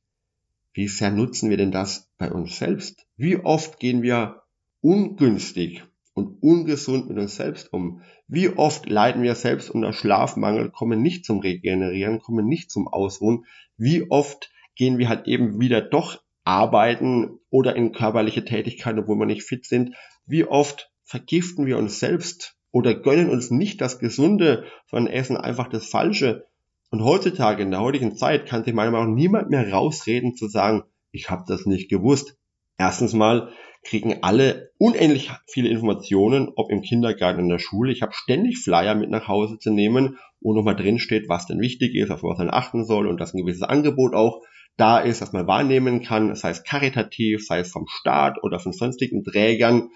wie 0.72 0.88
sehr 0.88 1.12
nutzen 1.12 1.48
wir 1.48 1.56
denn 1.56 1.72
das 1.72 2.08
bei 2.18 2.30
uns 2.30 2.58
selbst? 2.58 3.06
Wie 3.16 3.36
oft 3.36 3.78
gehen 3.78 4.02
wir 4.02 4.42
ungünstig 4.80 5.84
und 6.14 6.42
ungesund 6.42 7.08
mit 7.08 7.18
uns 7.18 7.36
selbst 7.36 7.72
um. 7.72 8.02
Wie 8.26 8.48
oft 8.48 8.88
leiden 8.88 9.22
wir 9.22 9.34
selbst 9.34 9.70
unter 9.70 9.92
Schlafmangel, 9.92 10.70
kommen 10.70 11.02
nicht 11.02 11.24
zum 11.24 11.40
Regenerieren, 11.40 12.20
kommen 12.20 12.46
nicht 12.46 12.70
zum 12.70 12.88
Ausruhen. 12.88 13.44
Wie 13.76 14.10
oft 14.10 14.50
gehen 14.74 14.98
wir 14.98 15.08
halt 15.08 15.26
eben 15.26 15.60
wieder 15.60 15.80
doch 15.80 16.22
arbeiten 16.44 17.38
oder 17.50 17.76
in 17.76 17.92
körperliche 17.92 18.44
Tätigkeiten, 18.44 18.98
obwohl 18.98 19.18
wir 19.18 19.26
nicht 19.26 19.42
fit 19.42 19.66
sind. 19.66 19.94
Wie 20.26 20.44
oft 20.44 20.90
vergiften 21.04 21.66
wir 21.66 21.78
uns 21.78 22.00
selbst 22.00 22.56
oder 22.72 22.94
gönnen 22.94 23.30
uns 23.30 23.50
nicht 23.50 23.80
das 23.80 23.98
Gesunde, 23.98 24.64
sondern 24.90 25.12
essen 25.12 25.36
einfach 25.36 25.68
das 25.68 25.86
Falsche. 25.86 26.46
Und 26.90 27.04
heutzutage, 27.04 27.62
in 27.62 27.70
der 27.70 27.80
heutigen 27.80 28.16
Zeit, 28.16 28.46
kann 28.46 28.64
sich 28.64 28.74
meiner 28.74 28.90
Meinung 28.90 29.10
nach 29.10 29.14
niemand 29.14 29.50
mehr 29.50 29.70
rausreden 29.72 30.34
zu 30.34 30.48
sagen, 30.48 30.84
ich 31.12 31.30
habe 31.30 31.44
das 31.46 31.66
nicht 31.66 31.88
gewusst. 31.88 32.36
Erstens 32.78 33.12
mal 33.12 33.52
kriegen 33.82 34.22
alle 34.22 34.70
unendlich 34.78 35.30
viele 35.46 35.68
Informationen, 35.68 36.50
ob 36.54 36.70
im 36.70 36.82
Kindergarten, 36.82 37.40
in 37.40 37.48
der 37.48 37.58
Schule. 37.58 37.92
Ich 37.92 38.02
habe 38.02 38.12
ständig 38.12 38.58
Flyer 38.58 38.94
mit 38.94 39.10
nach 39.10 39.26
Hause 39.26 39.58
zu 39.58 39.70
nehmen, 39.70 40.18
wo 40.40 40.52
nochmal 40.52 40.76
drin 40.76 40.98
steht, 40.98 41.28
was 41.28 41.46
denn 41.46 41.60
wichtig 41.60 41.94
ist, 41.94 42.10
auf 42.10 42.22
was 42.22 42.38
man 42.38 42.50
achten 42.50 42.84
soll 42.84 43.06
und 43.06 43.20
dass 43.20 43.34
ein 43.34 43.38
gewisses 43.38 43.62
Angebot 43.62 44.14
auch 44.14 44.42
da 44.76 44.98
ist, 44.98 45.20
das 45.20 45.32
man 45.32 45.46
wahrnehmen 45.46 46.02
kann, 46.02 46.34
sei 46.34 46.50
es 46.50 46.62
karitativ, 46.62 47.44
sei 47.44 47.60
es 47.60 47.70
vom 47.70 47.86
Staat 47.88 48.42
oder 48.42 48.58
von 48.60 48.72
sonstigen 48.72 49.24
Trägern. 49.24 49.90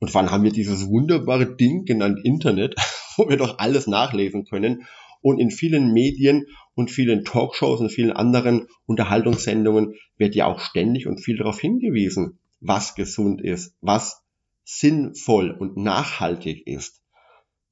Und 0.00 0.14
wann 0.14 0.30
haben 0.30 0.44
wir 0.44 0.52
dieses 0.52 0.86
wunderbare 0.88 1.56
Ding 1.56 1.84
genannt 1.84 2.20
Internet, 2.22 2.74
wo 3.16 3.28
wir 3.28 3.36
doch 3.36 3.58
alles 3.58 3.86
nachlesen 3.86 4.44
können. 4.44 4.86
Und 5.20 5.38
in 5.38 5.50
vielen 5.50 5.92
Medien 5.92 6.46
und 6.74 6.90
vielen 6.90 7.24
Talkshows 7.24 7.80
und 7.80 7.90
vielen 7.90 8.12
anderen 8.12 8.68
Unterhaltungssendungen 8.86 9.94
wird 10.16 10.34
ja 10.34 10.46
auch 10.46 10.60
ständig 10.60 11.06
und 11.06 11.18
viel 11.18 11.36
darauf 11.36 11.58
hingewiesen 11.58 12.38
was 12.60 12.94
gesund 12.94 13.40
ist, 13.40 13.74
was 13.80 14.22
sinnvoll 14.64 15.50
und 15.50 15.76
nachhaltig 15.76 16.66
ist. 16.66 17.02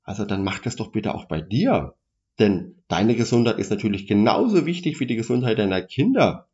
Also 0.03 0.25
dann 0.25 0.45
mach 0.45 0.61
das 0.61 0.77
doch 0.77 0.93
bitte 0.93 1.15
auch 1.15 1.27
bei 1.27 1.41
dir. 1.41 1.95
Denn 2.39 2.83
deine 2.89 3.17
Gesundheit 3.17 3.59
ist 3.59 3.71
natürlich 3.71 4.07
genauso 4.07 4.67
wichtig 4.67 5.01
wie 5.01 5.07
die 5.07 5.17
Gesundheit 5.17 5.59
deiner 5.59 5.83
Kinder. 5.83 6.49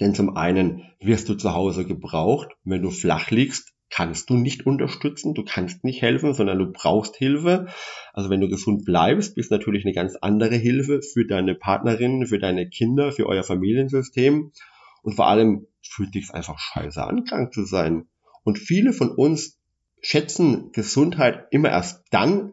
Denn 0.00 0.14
zum 0.14 0.36
einen 0.36 0.82
wirst 1.00 1.28
du 1.28 1.34
zu 1.34 1.54
Hause 1.54 1.86
gebraucht. 1.86 2.48
Wenn 2.64 2.82
du 2.82 2.90
flach 2.90 3.30
liegst, 3.30 3.74
kannst 3.88 4.30
du 4.30 4.34
nicht 4.34 4.66
unterstützen, 4.66 5.34
du 5.34 5.44
kannst 5.44 5.84
nicht 5.84 6.02
helfen, 6.02 6.34
sondern 6.34 6.58
du 6.58 6.72
brauchst 6.72 7.16
Hilfe. 7.16 7.68
Also 8.12 8.30
wenn 8.30 8.40
du 8.40 8.48
gesund 8.48 8.84
bleibst, 8.84 9.34
bist 9.36 9.50
natürlich 9.50 9.84
eine 9.84 9.94
ganz 9.94 10.16
andere 10.16 10.56
Hilfe 10.56 11.00
für 11.02 11.26
deine 11.26 11.54
Partnerin, 11.54 12.26
für 12.26 12.38
deine 12.38 12.68
Kinder, 12.68 13.12
für 13.12 13.26
euer 13.26 13.42
Familiensystem. 13.42 14.52
Und 15.02 15.14
vor 15.14 15.28
allem 15.28 15.66
fühlt 15.92 16.12
sich 16.12 16.32
einfach 16.32 16.58
scheiße 16.58 17.02
an, 17.02 17.24
krank 17.24 17.52
zu 17.52 17.64
sein. 17.64 18.08
Und 18.44 18.58
viele 18.58 18.92
von 18.92 19.10
uns 19.10 19.58
schätzen 20.00 20.72
Gesundheit 20.72 21.46
immer 21.50 21.70
erst 21.70 22.04
dann, 22.10 22.52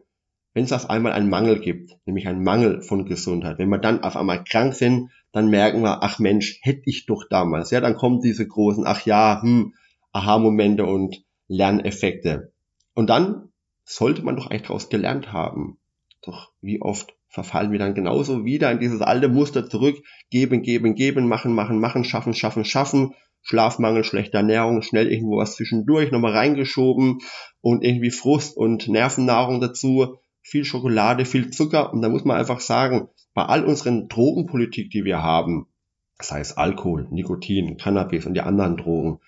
wenn 0.54 0.64
es 0.64 0.72
auf 0.72 0.88
einmal 0.88 1.12
einen 1.12 1.30
Mangel 1.30 1.60
gibt, 1.60 1.96
nämlich 2.06 2.28
einen 2.28 2.42
Mangel 2.42 2.82
von 2.82 3.06
Gesundheit. 3.06 3.58
Wenn 3.58 3.68
wir 3.68 3.78
dann 3.78 4.02
auf 4.02 4.16
einmal 4.16 4.44
krank 4.44 4.74
sind, 4.74 5.10
dann 5.32 5.48
merken 5.48 5.82
wir, 5.82 6.02
ach 6.02 6.20
Mensch, 6.20 6.60
hätte 6.62 6.82
ich 6.84 7.06
doch 7.06 7.24
damals. 7.28 7.70
Ja, 7.70 7.80
dann 7.80 7.96
kommen 7.96 8.20
diese 8.20 8.46
großen, 8.46 8.86
ach 8.86 9.04
ja, 9.04 9.42
hm, 9.42 9.74
Aha-Momente 10.12 10.86
und 10.86 11.24
Lerneffekte. 11.48 12.52
Und 12.94 13.10
dann 13.10 13.52
sollte 13.84 14.22
man 14.22 14.36
doch 14.36 14.46
eigentlich 14.46 14.62
daraus 14.62 14.88
gelernt 14.88 15.32
haben. 15.32 15.78
Doch 16.22 16.52
wie 16.60 16.80
oft 16.80 17.14
verfallen 17.34 17.72
wir 17.72 17.80
dann 17.80 17.94
genauso 17.94 18.44
wieder 18.44 18.70
in 18.70 18.78
dieses 18.78 19.00
alte 19.00 19.28
Muster 19.28 19.68
zurück. 19.68 19.96
Geben, 20.30 20.62
geben, 20.62 20.94
geben, 20.94 21.26
machen, 21.26 21.52
machen, 21.52 21.80
machen, 21.80 22.04
schaffen, 22.04 22.32
schaffen, 22.32 22.64
schaffen. 22.64 23.12
Schlafmangel, 23.42 24.04
schlechte 24.04 24.38
Ernährung, 24.38 24.80
schnell 24.80 25.12
irgendwo 25.12 25.36
was 25.36 25.56
zwischendurch 25.56 26.10
nochmal 26.10 26.32
reingeschoben 26.32 27.18
und 27.60 27.84
irgendwie 27.84 28.10
Frust 28.10 28.56
und 28.56 28.88
Nervennahrung 28.88 29.60
dazu, 29.60 30.16
viel 30.40 30.64
Schokolade, 30.64 31.26
viel 31.26 31.50
Zucker. 31.50 31.92
Und 31.92 32.00
da 32.00 32.08
muss 32.08 32.24
man 32.24 32.38
einfach 32.38 32.60
sagen, 32.60 33.08
bei 33.34 33.42
all 33.42 33.64
unseren 33.64 34.08
Drogenpolitik, 34.08 34.90
die 34.90 35.04
wir 35.04 35.22
haben, 35.22 35.66
sei 36.22 36.40
es 36.40 36.56
Alkohol, 36.56 37.08
Nikotin, 37.10 37.76
Cannabis 37.76 38.24
und 38.24 38.32
die 38.32 38.40
anderen 38.40 38.78
Drogen, 38.78 39.18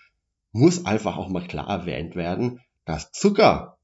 muss 0.53 0.87
einfach 0.87 1.19
auch 1.19 1.29
mal 1.29 1.47
klar 1.47 1.69
erwähnt 1.69 2.17
werden, 2.17 2.61
dass 2.87 3.11
Zucker 3.11 3.77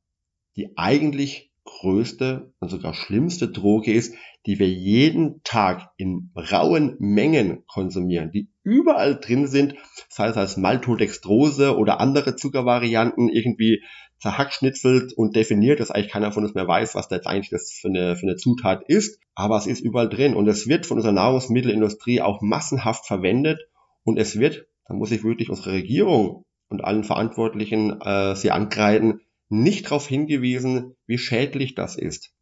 die 0.56 0.78
eigentlich 0.78 1.51
größte 1.64 2.52
und 2.60 2.70
sogar 2.70 2.94
schlimmste 2.94 3.48
Droge 3.48 3.92
ist, 3.92 4.14
die 4.46 4.58
wir 4.58 4.68
jeden 4.68 5.42
Tag 5.44 5.90
in 5.96 6.32
rauen 6.34 6.96
Mengen 6.98 7.64
konsumieren, 7.66 8.30
die 8.32 8.48
überall 8.64 9.18
drin 9.18 9.46
sind, 9.46 9.74
sei 10.08 10.28
es 10.28 10.36
als 10.36 10.56
Maltodextrose 10.56 11.76
oder 11.76 12.00
andere 12.00 12.34
Zuckervarianten 12.34 13.28
irgendwie 13.28 13.82
zerhackschnitzelt 14.18 15.12
und 15.14 15.34
definiert, 15.34 15.80
dass 15.80 15.90
eigentlich 15.90 16.12
keiner 16.12 16.32
von 16.32 16.44
uns 16.44 16.54
mehr 16.54 16.66
weiß, 16.66 16.94
was 16.94 17.08
da 17.08 17.16
jetzt 17.16 17.26
eigentlich 17.26 17.50
das 17.50 17.72
für 17.72 17.88
eine, 17.88 18.16
für 18.16 18.26
eine 18.26 18.36
Zutat 18.36 18.82
ist. 18.86 19.20
Aber 19.34 19.56
es 19.56 19.66
ist 19.66 19.80
überall 19.80 20.08
drin 20.08 20.34
und 20.34 20.46
es 20.48 20.68
wird 20.68 20.86
von 20.86 20.96
unserer 20.96 21.12
Nahrungsmittelindustrie 21.12 22.20
auch 22.20 22.40
massenhaft 22.40 23.06
verwendet 23.06 23.60
und 24.04 24.18
es 24.18 24.38
wird, 24.38 24.66
da 24.86 24.94
muss 24.94 25.10
ich 25.10 25.24
wirklich 25.24 25.50
unsere 25.50 25.72
Regierung 25.72 26.44
und 26.68 26.84
allen 26.84 27.04
Verantwortlichen 27.04 28.00
äh, 28.00 28.36
sie 28.36 28.50
angreifen, 28.50 29.20
nicht 29.52 29.86
darauf 29.86 30.08
hingewiesen, 30.08 30.96
wie 31.06 31.18
schädlich 31.18 31.74
das 31.74 31.96
ist. 31.96 32.32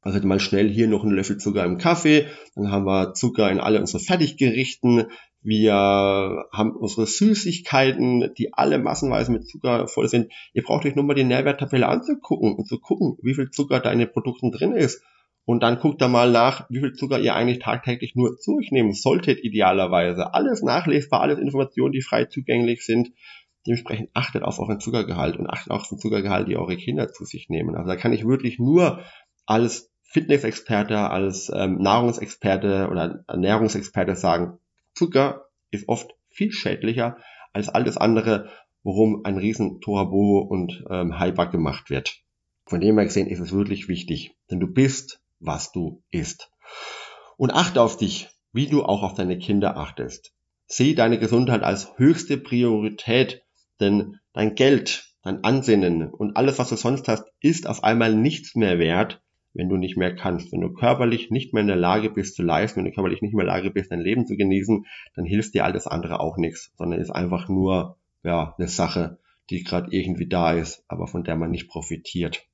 Also 0.00 0.24
mal 0.26 0.40
schnell 0.40 0.68
hier 0.68 0.88
noch 0.88 1.04
einen 1.04 1.12
Löffel 1.12 1.38
Zucker 1.38 1.64
im 1.64 1.78
Kaffee, 1.78 2.26
dann 2.54 2.70
haben 2.70 2.86
wir 2.86 3.14
Zucker 3.14 3.50
in 3.50 3.60
alle 3.60 3.80
unsere 3.80 4.02
Fertiggerichten, 4.02 5.06
Wir 5.44 5.74
haben 6.52 6.76
unsere 6.76 7.06
Süßigkeiten, 7.06 8.32
die 8.38 8.54
alle 8.54 8.78
massenweise 8.78 9.32
mit 9.32 9.48
Zucker 9.48 9.88
voll 9.88 10.08
sind. 10.08 10.32
Ihr 10.52 10.62
braucht 10.62 10.86
euch 10.86 10.94
nur 10.94 11.04
mal 11.04 11.14
die 11.14 11.24
Nährwerttabelle 11.24 11.88
anzugucken 11.88 12.54
und 12.54 12.68
zu 12.68 12.78
gucken, 12.78 13.16
wie 13.22 13.34
viel 13.34 13.50
Zucker 13.50 13.80
da 13.80 13.90
in 13.90 13.98
den 13.98 14.12
Produkten 14.12 14.52
drin 14.52 14.72
ist. 14.72 15.02
Und 15.44 15.64
dann 15.64 15.80
guckt 15.80 16.00
da 16.00 16.06
mal 16.06 16.30
nach, 16.30 16.70
wie 16.70 16.78
viel 16.78 16.92
Zucker 16.92 17.18
ihr 17.18 17.34
eigentlich 17.34 17.58
tagtäglich 17.58 18.14
nur 18.14 18.38
zu 18.38 18.58
euch 18.58 18.70
nehmen 18.70 18.92
solltet, 18.92 19.42
idealerweise. 19.42 20.32
Alles 20.32 20.62
nachlesbar, 20.62 21.20
alles 21.20 21.40
Informationen, 21.40 21.92
die 21.92 22.02
frei 22.02 22.26
zugänglich 22.26 22.86
sind. 22.86 23.10
Dementsprechend 23.66 24.10
achtet 24.14 24.42
auf 24.42 24.58
euren 24.58 24.80
Zuckergehalt 24.80 25.36
und 25.36 25.48
achtet 25.48 25.72
auch 25.72 25.82
auf 25.82 25.88
den 25.88 25.98
Zuckergehalt, 25.98 26.48
die 26.48 26.56
eure 26.56 26.76
Kinder 26.76 27.12
zu 27.12 27.24
sich 27.24 27.48
nehmen. 27.48 27.76
Also 27.76 27.88
da 27.88 27.96
kann 27.96 28.12
ich 28.12 28.26
wirklich 28.26 28.58
nur 28.58 29.00
als 29.46 29.90
Fitnessexperte, 30.02 30.98
als 30.98 31.50
ähm, 31.54 31.78
Nahrungsexperte 31.78 32.88
oder 32.90 33.24
Ernährungsexperte 33.28 34.16
sagen, 34.16 34.58
Zucker 34.94 35.46
ist 35.70 35.88
oft 35.88 36.14
viel 36.28 36.52
schädlicher 36.52 37.16
als 37.52 37.68
alles 37.68 37.96
andere, 37.96 38.50
worum 38.82 39.24
ein 39.24 39.38
riesen 39.38 39.80
Tohuwabohu 39.80 40.38
und 40.38 40.84
ähm, 40.90 41.18
Hyper 41.18 41.46
gemacht 41.46 41.88
wird. 41.88 42.20
Von 42.66 42.80
dem 42.80 42.96
her 42.96 43.06
gesehen 43.06 43.28
ist 43.28 43.40
es 43.40 43.52
wirklich 43.52 43.88
wichtig, 43.88 44.36
denn 44.50 44.60
du 44.60 44.66
bist 44.66 45.22
was 45.42 45.72
du 45.72 46.02
isst. 46.10 46.50
Und 47.36 47.50
achte 47.50 47.82
auf 47.82 47.96
dich, 47.96 48.28
wie 48.52 48.66
du 48.66 48.84
auch 48.84 49.02
auf 49.02 49.14
deine 49.14 49.38
Kinder 49.38 49.76
achtest. 49.76 50.32
Sieh 50.66 50.94
deine 50.94 51.18
Gesundheit 51.18 51.62
als 51.62 51.98
höchste 51.98 52.38
Priorität, 52.38 53.42
denn 53.82 54.20
dein 54.32 54.54
Geld, 54.54 55.12
dein 55.22 55.44
Ansinnen 55.44 56.08
und 56.08 56.36
alles, 56.36 56.58
was 56.58 56.70
du 56.70 56.76
sonst 56.76 57.08
hast, 57.08 57.24
ist 57.40 57.66
auf 57.66 57.84
einmal 57.84 58.14
nichts 58.14 58.54
mehr 58.54 58.78
wert, 58.78 59.20
wenn 59.54 59.68
du 59.68 59.76
nicht 59.76 59.96
mehr 59.96 60.14
kannst. 60.14 60.52
Wenn 60.52 60.60
du 60.60 60.72
körperlich 60.72 61.30
nicht 61.30 61.52
mehr 61.52 61.60
in 61.60 61.66
der 61.66 61.76
Lage 61.76 62.10
bist 62.10 62.36
zu 62.36 62.42
leisten, 62.42 62.78
wenn 62.78 62.86
du 62.86 62.92
körperlich 62.92 63.20
nicht 63.20 63.34
mehr 63.34 63.42
in 63.42 63.48
der 63.48 63.56
Lage 63.56 63.70
bist, 63.70 63.92
dein 63.92 64.00
Leben 64.00 64.26
zu 64.26 64.36
genießen, 64.36 64.86
dann 65.14 65.24
hilft 65.24 65.54
dir 65.54 65.64
alles 65.64 65.86
andere 65.86 66.20
auch 66.20 66.38
nichts, 66.38 66.72
sondern 66.78 67.00
ist 67.00 67.10
einfach 67.10 67.48
nur 67.48 67.98
ja, 68.22 68.54
eine 68.56 68.68
Sache, 68.68 69.18
die 69.50 69.62
gerade 69.62 69.88
irgendwie 69.90 70.28
da 70.28 70.52
ist, 70.52 70.84
aber 70.88 71.06
von 71.06 71.24
der 71.24 71.36
man 71.36 71.50
nicht 71.50 71.68
profitiert. 71.68 72.46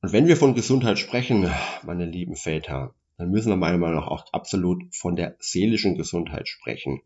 Und 0.00 0.12
wenn 0.12 0.28
wir 0.28 0.36
von 0.36 0.54
Gesundheit 0.54 0.98
sprechen, 0.98 1.50
meine 1.84 2.06
lieben 2.06 2.36
Väter, 2.36 2.94
dann 3.16 3.30
müssen 3.30 3.48
wir 3.48 3.56
meiner 3.56 3.78
Meinung 3.78 3.96
nach 3.96 4.06
auch 4.06 4.32
absolut 4.32 4.94
von 4.94 5.16
der 5.16 5.36
seelischen 5.40 5.96
Gesundheit 5.96 6.48
sprechen. 6.48 7.00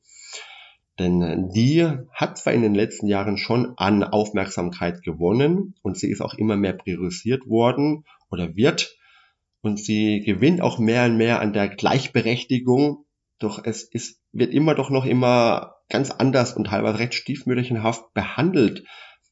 Denn 0.99 1.51
die 1.55 1.87
hat 2.13 2.37
zwar 2.37 2.53
in 2.53 2.63
den 2.63 2.75
letzten 2.75 3.07
Jahren 3.07 3.39
schon 3.39 3.73
an 3.77 4.05
Aufmerksamkeit 4.05 5.03
gewonnen 5.03 5.75
und 5.83 5.97
sie 5.97 6.11
ist 6.11 6.21
auch 6.21 6.35
immer 6.35 6.57
mehr 6.57 6.75
priorisiert 6.75 7.47
worden 7.47 8.05
oder 8.31 8.57
wird 8.57 8.97
und 9.63 9.79
sie 9.79 10.21
gewinnt 10.21 10.61
auch 10.61 10.79
mehr 10.79 11.07
und 11.07 11.17
mehr 11.17 11.41
an 11.41 11.53
der 11.53 11.69
Gleichberechtigung, 11.69 13.07
doch 13.39 13.65
es 13.65 13.85
ist, 13.85 14.21
wird 14.33 14.53
immer 14.53 14.75
doch 14.75 14.91
noch 14.91 15.07
immer 15.07 15.77
ganz 15.89 16.11
anders 16.11 16.55
und 16.55 16.65
teilweise 16.65 16.99
recht 16.99 17.15
stiefmütterchenhaft 17.15 18.13
behandelt. 18.13 18.85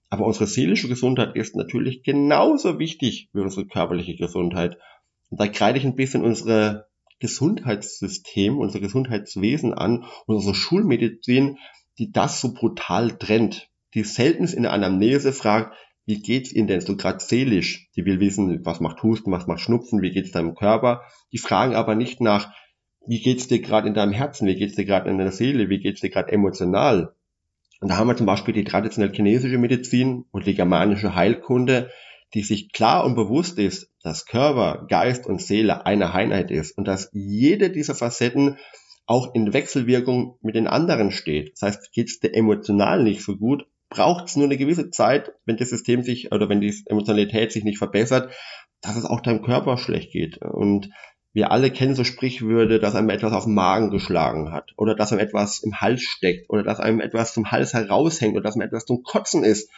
Aber 0.09 0.27
unsere 0.27 0.47
seelische 0.47 0.89
Gesundheit 0.89 1.37
ist 1.37 1.57
natürlich 1.57 2.03
genauso 2.03 2.79
wichtig 2.79 3.29
wie 3.33 3.41
unsere 3.41 3.67
körperliche 3.67 4.17
Gesundheit. 4.17 4.77
Und 5.29 5.41
da 5.41 5.47
kreide 5.47 5.79
ich 5.79 5.85
ein 5.85 5.95
bisschen 5.95 6.25
unsere 6.25 6.90
Gesundheitssystem, 7.21 8.59
unser 8.59 8.81
Gesundheitswesen 8.81 9.73
an 9.75 10.05
und 10.27 10.37
unsere 10.37 10.55
Schulmedizin, 10.55 11.59
die 11.99 12.11
das 12.11 12.41
so 12.41 12.53
brutal 12.53 13.17
trennt. 13.19 13.69
Die 13.95 14.05
selten 14.05 14.45
in 14.45 14.63
der 14.63 14.73
Anamnese 14.73 15.33
fragt, 15.33 15.77
wie 16.07 16.21
geht's 16.21 16.53
Ihnen 16.53 16.67
denn 16.67 16.81
so 16.81 16.97
gerade 16.97 17.21
seelisch? 17.21 17.89
Die 17.95 18.05
will 18.05 18.21
wissen, 18.21 18.65
was 18.65 18.81
macht 18.81 19.03
Husten, 19.03 19.31
was 19.31 19.47
macht 19.47 19.61
Schnupfen, 19.61 20.03
wie 20.03 20.11
geht's 20.11 20.33
deinem 20.33 20.55
Körper? 20.55 21.03
Die 21.33 21.39
fragen 21.39 21.75
aber 21.75 21.95
nicht 21.95 22.21
nach, 22.21 22.53
wie 23.07 23.21
geht's 23.21 23.49
dir 23.49 23.61
gerade 23.61 23.89
in 23.89 23.95
deinem 23.95 24.13
Herzen, 24.13 24.47
wie 24.49 24.57
geht's 24.57 24.75
dir 24.75 24.85
gerade 24.85 25.11
in 25.11 25.19
deiner 25.19 25.33
Seele, 25.33 25.69
wie 25.69 25.79
geht's 25.79 26.01
dir 26.01 26.11
gerade 26.11 26.33
emotional? 26.33 27.15
Und 27.81 27.89
da 27.89 27.97
haben 27.97 28.09
wir 28.09 28.17
zum 28.17 28.27
Beispiel 28.27 28.55
die 28.55 28.65
traditionell 28.65 29.13
chinesische 29.15 29.59
Medizin 29.59 30.25
und 30.33 30.47
die 30.47 30.55
germanische 30.55 31.15
Heilkunde, 31.15 31.91
die 32.35 32.43
sich 32.43 32.73
klar 32.73 33.05
und 33.05 33.15
bewusst 33.15 33.59
ist, 33.59 33.90
dass 34.03 34.27
Körper, 34.27 34.87
Geist 34.89 35.27
und 35.27 35.43
Seele 35.43 35.87
eine 35.87 36.13
Einheit 36.13 36.51
ist 36.51 36.77
und 36.77 36.87
dass 36.87 37.11
jede 37.13 37.71
dieser 37.71 37.95
Facetten 37.95 38.59
auch 39.07 39.35
in 39.35 39.53
Wechselwirkung 39.53 40.39
mit 40.41 40.55
den 40.55 40.67
anderen 40.67 41.11
steht. 41.11 41.53
Das 41.55 41.63
heißt, 41.63 41.93
geht 41.93 42.09
es 42.09 42.21
dir 42.21 42.33
emotional 42.33 43.03
nicht 43.03 43.23
so 43.23 43.37
gut, 43.37 43.67
braucht 43.89 44.29
es 44.29 44.37
nur 44.37 44.47
eine 44.47 44.57
gewisse 44.57 44.91
Zeit, 44.91 45.33
wenn 45.45 45.57
das 45.57 45.71
System 45.71 46.03
sich 46.03 46.33
oder 46.33 46.49
wenn 46.49 46.61
die 46.61 46.75
Emotionalität 46.87 47.53
sich 47.53 47.65
nicht 47.65 47.79
verbessert, 47.79 48.33
dass 48.81 48.97
es 48.97 49.05
auch 49.05 49.21
deinem 49.21 49.43
Körper 49.43 49.77
schlecht 49.77 50.13
geht. 50.13 50.39
Und 50.39 50.91
wir 51.33 51.51
alle 51.53 51.71
kennen 51.71 51.95
so 51.95 52.05
Sprichwörter, 52.05 52.79
dass 52.79 52.95
einem 52.95 53.11
etwas 53.11 53.33
auf 53.33 53.45
den 53.45 53.55
Magen 53.55 53.91
geschlagen 53.91 54.53
hat 54.53 54.73
oder 54.77 54.95
dass 54.95 55.13
einem 55.13 55.21
etwas 55.21 55.61
im 55.61 55.81
Hals 55.81 56.03
steckt 56.03 56.49
oder 56.49 56.63
dass 56.63 56.81
einem 56.81 57.01
etwas 57.01 57.35
zum 57.35 57.51
Hals 57.51 57.73
heraushängt 57.73 58.35
oder 58.35 58.43
dass 58.43 58.55
einem 58.55 58.67
etwas 58.67 58.87
zum 58.87 59.03
Kotzen 59.03 59.45
ist. 59.45 59.71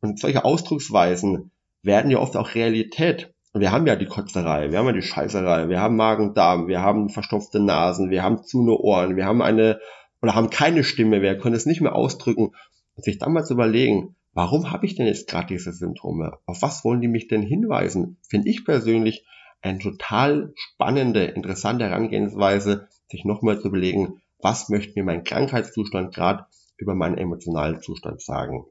Und 0.00 0.18
solche 0.18 0.44
Ausdrucksweisen 0.44 1.50
werden 1.82 2.10
ja 2.10 2.18
oft 2.18 2.36
auch 2.36 2.54
Realität. 2.54 3.32
Und 3.58 3.62
wir 3.62 3.72
haben 3.72 3.88
ja 3.88 3.96
die 3.96 4.06
Kotzerei, 4.06 4.70
wir 4.70 4.78
haben 4.78 4.86
ja 4.86 4.92
die 4.92 5.02
Scheißerei, 5.02 5.68
wir 5.68 5.80
haben 5.80 5.96
Magen-Darm, 5.96 6.68
wir 6.68 6.80
haben 6.80 7.08
verstopfte 7.08 7.58
Nasen, 7.58 8.08
wir 8.08 8.22
haben 8.22 8.44
zu 8.44 8.62
nur 8.62 8.78
Ohren, 8.84 9.16
wir 9.16 9.24
haben 9.24 9.42
eine 9.42 9.80
oder 10.22 10.36
haben 10.36 10.48
keine 10.48 10.84
Stimme, 10.84 11.22
wir 11.22 11.36
können 11.38 11.56
es 11.56 11.66
nicht 11.66 11.80
mehr 11.80 11.96
ausdrücken. 11.96 12.52
Und 12.94 13.02
sich 13.04 13.18
dann 13.18 13.32
mal 13.32 13.44
zu 13.44 13.54
überlegen, 13.54 14.14
warum 14.32 14.70
habe 14.70 14.86
ich 14.86 14.94
denn 14.94 15.06
jetzt 15.06 15.28
gerade 15.28 15.48
diese 15.48 15.72
Symptome? 15.72 16.38
Auf 16.46 16.62
was 16.62 16.84
wollen 16.84 17.00
die 17.00 17.08
mich 17.08 17.26
denn 17.26 17.42
hinweisen? 17.42 18.18
Finde 18.28 18.48
ich 18.48 18.64
persönlich 18.64 19.26
eine 19.60 19.80
total 19.80 20.52
spannende, 20.54 21.24
interessante 21.24 21.86
Herangehensweise, 21.86 22.86
sich 23.10 23.24
nochmal 23.24 23.58
zu 23.58 23.66
überlegen, 23.66 24.22
was 24.38 24.68
möchte 24.68 24.92
mir 24.94 25.04
mein 25.04 25.24
Krankheitszustand 25.24 26.14
gerade 26.14 26.46
über 26.76 26.94
meinen 26.94 27.18
emotionalen 27.18 27.82
Zustand 27.82 28.22
sagen. 28.22 28.66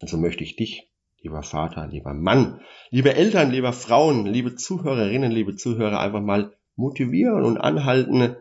Also 0.00 0.16
möchte 0.16 0.44
ich 0.44 0.54
dich, 0.54 0.91
lieber 1.22 1.42
Vater, 1.42 1.86
lieber 1.86 2.14
Mann, 2.14 2.60
liebe 2.90 3.14
Eltern, 3.14 3.50
liebe 3.50 3.72
Frauen, 3.72 4.26
liebe 4.26 4.56
Zuhörerinnen, 4.56 5.30
liebe 5.30 5.54
Zuhörer, 5.54 6.00
einfach 6.00 6.20
mal 6.20 6.56
motivieren 6.74 7.44
und 7.44 7.58
anhalten, 7.58 8.36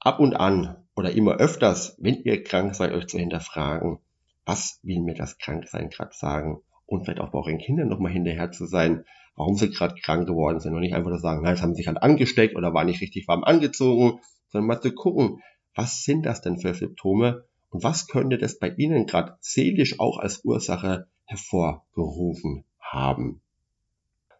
ab 0.00 0.18
und 0.18 0.34
an 0.34 0.76
oder 0.96 1.12
immer 1.12 1.36
öfters, 1.36 1.96
wenn 2.00 2.22
ihr 2.24 2.42
krank 2.42 2.74
seid, 2.74 2.92
euch 2.92 3.06
zu 3.06 3.18
hinterfragen, 3.18 3.98
was 4.44 4.80
will 4.82 5.00
mir 5.00 5.14
das 5.14 5.38
Kranksein 5.38 5.90
gerade 5.90 6.12
sagen? 6.12 6.62
Und 6.86 7.04
vielleicht 7.04 7.20
auch 7.20 7.30
bei 7.30 7.38
euren 7.38 7.58
Kindern 7.58 7.88
nochmal 7.88 8.12
hinterher 8.12 8.50
zu 8.50 8.66
sein, 8.66 9.04
warum 9.36 9.54
sie 9.54 9.70
gerade 9.70 9.94
krank 9.94 10.26
geworden 10.26 10.58
sind 10.58 10.74
und 10.74 10.80
nicht 10.80 10.94
einfach 10.94 11.10
nur 11.10 11.20
sagen, 11.20 11.42
nein, 11.42 11.54
es 11.54 11.62
haben 11.62 11.74
sich 11.74 11.86
halt 11.86 12.02
angesteckt 12.02 12.56
oder 12.56 12.74
war 12.74 12.84
nicht 12.84 13.00
richtig 13.00 13.28
warm 13.28 13.44
angezogen, 13.44 14.20
sondern 14.48 14.66
mal 14.66 14.80
zu 14.80 14.92
gucken, 14.92 15.40
was 15.76 16.02
sind 16.02 16.26
das 16.26 16.40
denn 16.40 16.58
für 16.58 16.74
Symptome 16.74 17.44
und 17.68 17.84
was 17.84 18.08
könnte 18.08 18.38
das 18.38 18.58
bei 18.58 18.70
Ihnen 18.70 19.06
gerade 19.06 19.36
seelisch 19.40 20.00
auch 20.00 20.18
als 20.18 20.44
Ursache 20.44 21.06
hervorgerufen 21.30 22.64
haben. 22.80 23.40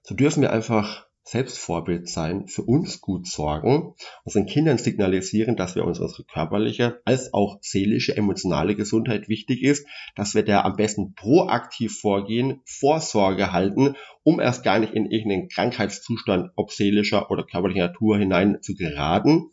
So 0.03 0.14
dürfen 0.16 0.42
wir 0.42 0.53
einfach 0.53 1.07
selbst 1.22 1.59
Vorbild 1.59 2.09
sein, 2.09 2.48
für 2.48 2.62
uns 2.62 3.00
gut 3.00 3.29
sorgen, 3.29 3.94
unseren 4.24 4.46
Kindern 4.46 4.79
signalisieren, 4.79 5.55
dass 5.55 5.76
wir 5.76 5.85
uns 5.85 6.00
unsere 6.00 6.24
körperliche 6.24 7.00
als 7.05 7.33
auch 7.33 7.59
seelische, 7.61 8.16
emotionale 8.16 8.74
Gesundheit 8.74 9.29
wichtig 9.29 9.62
ist, 9.62 9.87
dass 10.16 10.35
wir 10.35 10.44
da 10.44 10.62
am 10.62 10.74
besten 10.74 11.14
proaktiv 11.14 12.00
vorgehen, 12.00 12.61
Vorsorge 12.64 13.53
halten, 13.53 13.94
um 14.24 14.40
erst 14.40 14.64
gar 14.64 14.81
nicht 14.81 14.94
in 14.94 15.07
irgendeinen 15.07 15.48
Krankheitszustand, 15.48 16.50
ob 16.57 16.72
seelischer 16.72 17.31
oder 17.31 17.44
körperlicher 17.44 17.87
Natur 17.87 18.18
hinein 18.18 18.59
zu 18.62 18.74
geraten 18.74 19.50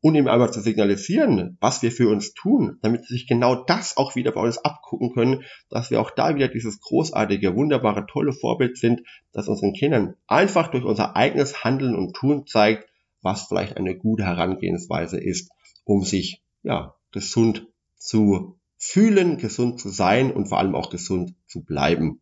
und 0.00 0.14
ihm 0.14 0.28
einmal 0.28 0.52
zu 0.52 0.60
signalisieren, 0.60 1.56
was 1.60 1.82
wir 1.82 1.90
für 1.90 2.08
uns 2.08 2.34
tun, 2.34 2.78
damit 2.82 3.04
sie 3.06 3.14
sich 3.14 3.26
genau 3.26 3.64
das 3.64 3.96
auch 3.96 4.14
wieder 4.14 4.32
bei 4.32 4.40
uns 4.40 4.58
abgucken 4.58 5.12
können, 5.12 5.42
dass 5.68 5.90
wir 5.90 6.00
auch 6.00 6.10
da 6.10 6.34
wieder 6.34 6.48
dieses 6.48 6.80
großartige, 6.80 7.56
wunderbare, 7.56 8.06
tolle 8.06 8.32
Vorbild 8.32 8.76
sind, 8.76 9.02
das 9.32 9.48
unseren 9.48 9.72
Kindern 9.72 10.14
einfach 10.26 10.68
durch 10.68 10.84
unser 10.84 11.16
eigenes 11.16 11.64
Handeln 11.64 11.96
und 11.96 12.14
Tun 12.14 12.46
zeigt, 12.46 12.88
was 13.22 13.48
vielleicht 13.48 13.76
eine 13.76 13.96
gute 13.96 14.24
Herangehensweise 14.24 15.18
ist, 15.18 15.50
um 15.84 16.02
sich 16.04 16.42
ja 16.62 16.94
gesund 17.10 17.66
zu 17.96 18.58
fühlen, 18.78 19.38
gesund 19.38 19.80
zu 19.80 19.88
sein 19.88 20.30
und 20.30 20.48
vor 20.48 20.58
allem 20.58 20.74
auch 20.74 20.90
gesund 20.90 21.34
zu 21.46 21.64
bleiben. 21.64 22.20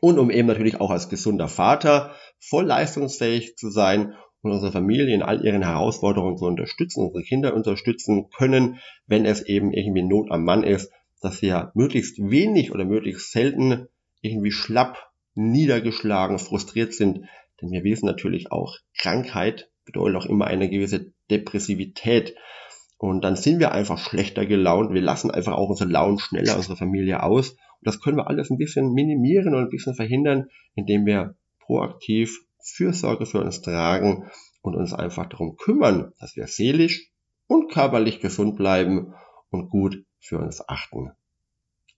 Und 0.00 0.18
um 0.18 0.30
eben 0.30 0.46
natürlich 0.46 0.80
auch 0.80 0.90
als 0.90 1.08
gesunder 1.08 1.48
Vater 1.48 2.14
voll 2.38 2.66
leistungsfähig 2.66 3.56
zu 3.56 3.70
sein 3.70 4.14
und 4.44 4.52
unsere 4.52 4.72
Familie 4.72 5.14
in 5.14 5.22
all 5.22 5.44
ihren 5.44 5.62
Herausforderungen 5.62 6.36
zu 6.36 6.44
unterstützen, 6.44 7.06
unsere 7.06 7.22
Kinder 7.22 7.54
unterstützen 7.54 8.28
können, 8.28 8.78
wenn 9.06 9.24
es 9.24 9.42
eben 9.42 9.72
irgendwie 9.72 10.02
Not 10.02 10.30
am 10.30 10.44
Mann 10.44 10.64
ist, 10.64 10.92
dass 11.22 11.40
wir 11.40 11.72
möglichst 11.74 12.18
wenig 12.18 12.70
oder 12.70 12.84
möglichst 12.84 13.32
selten 13.32 13.88
irgendwie 14.20 14.52
schlapp, 14.52 15.10
niedergeschlagen, 15.34 16.38
frustriert 16.38 16.92
sind. 16.92 17.24
Denn 17.60 17.70
wir 17.70 17.84
wissen 17.84 18.06
natürlich 18.06 18.52
auch, 18.52 18.76
Krankheit 18.98 19.70
bedeutet 19.86 20.16
auch 20.16 20.26
immer 20.26 20.46
eine 20.46 20.68
gewisse 20.68 21.12
Depressivität. 21.30 22.34
Und 22.98 23.24
dann 23.24 23.36
sind 23.36 23.60
wir 23.60 23.72
einfach 23.72 23.98
schlechter 23.98 24.44
gelaunt. 24.44 24.92
Wir 24.92 25.02
lassen 25.02 25.30
einfach 25.30 25.54
auch 25.54 25.70
unsere 25.70 25.90
Launen 25.90 26.18
schneller, 26.18 26.56
unsere 26.56 26.76
Familie 26.76 27.22
aus. 27.22 27.50
Und 27.52 27.58
das 27.82 28.00
können 28.00 28.18
wir 28.18 28.28
alles 28.28 28.50
ein 28.50 28.58
bisschen 28.58 28.92
minimieren 28.92 29.54
und 29.54 29.62
ein 29.62 29.70
bisschen 29.70 29.94
verhindern, 29.94 30.48
indem 30.74 31.06
wir 31.06 31.34
proaktiv 31.60 32.44
Fürsorge 32.72 33.26
für 33.26 33.40
uns 33.40 33.60
tragen 33.62 34.30
und 34.62 34.74
uns 34.74 34.92
einfach 34.92 35.26
darum 35.26 35.56
kümmern, 35.56 36.12
dass 36.18 36.36
wir 36.36 36.46
seelisch, 36.46 37.10
und 37.46 37.70
körperlich 37.70 38.20
gesund 38.20 38.56
bleiben 38.56 39.14
und 39.50 39.68
gut 39.68 40.04
für 40.18 40.38
uns 40.38 40.66
achten. 40.66 41.10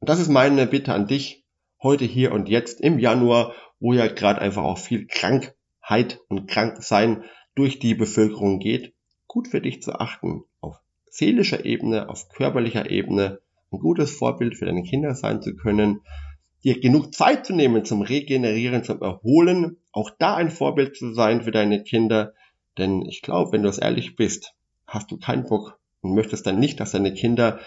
Und 0.01 0.09
das 0.09 0.21
ist 0.21 0.29
meine 0.29 0.67
Bitte 0.67 0.93
an 0.93 1.07
dich 1.07 1.45
heute 1.83 2.05
hier 2.05 2.33
und 2.33 2.49
jetzt 2.49 2.81
im 2.81 2.99
Januar, 2.99 3.55
wo 3.79 3.93
ja 3.93 4.09
gerade 4.09 4.41
einfach 4.41 4.65
auch 4.65 4.79
viel 4.79 5.07
Krankheit 5.07 6.21
und 6.29 6.49
Kranksein 6.49 7.25
durch 7.55 7.79
die 7.79 7.95
Bevölkerung 7.95 8.59
geht, 8.59 8.95
gut 9.27 9.49
für 9.49 9.61
dich 9.61 9.83
zu 9.83 9.95
achten, 9.95 10.43
auf 10.61 10.77
seelischer 11.11 11.65
Ebene, 11.65 12.09
auf 12.09 12.29
körperlicher 12.29 12.91
Ebene, 12.91 13.41
ein 13.73 13.79
gutes 13.79 14.11
Vorbild 14.11 14.57
für 14.57 14.67
deine 14.67 14.83
Kinder 14.83 15.15
sein 15.15 15.43
zu 15.43 15.55
können, 15.55 16.01
dir 16.67 16.81
genug 16.81 17.15
Zeit 17.15 17.47
zu 17.47 17.55
nehmen 17.55 17.85
zum 17.85 18.03
Regenerieren, 18.03 18.83
zum 18.83 19.01
Erholen, 19.01 19.77
auch 19.93 20.11
da 20.19 20.35
ein 20.35 20.51
Vorbild 20.51 20.97
zu 20.97 21.15
sein 21.15 21.43
für 21.43 21.53
deine 21.53 21.85
Kinder, 21.85 22.35
denn 22.77 23.03
ich 23.03 23.23
glaube, 23.23 23.53
wenn 23.53 23.63
du 23.63 23.69
es 23.69 23.79
ehrlich 23.79 24.17
bist, 24.17 24.55
hast 24.85 25.13
du 25.13 25.17
keinen 25.17 25.45
Bock 25.45 25.79
und 26.01 26.17
möchtest 26.17 26.45
dann 26.45 26.59
nicht, 26.59 26.81
dass 26.81 26.91
deine 26.91 27.15
Kinder 27.15 27.61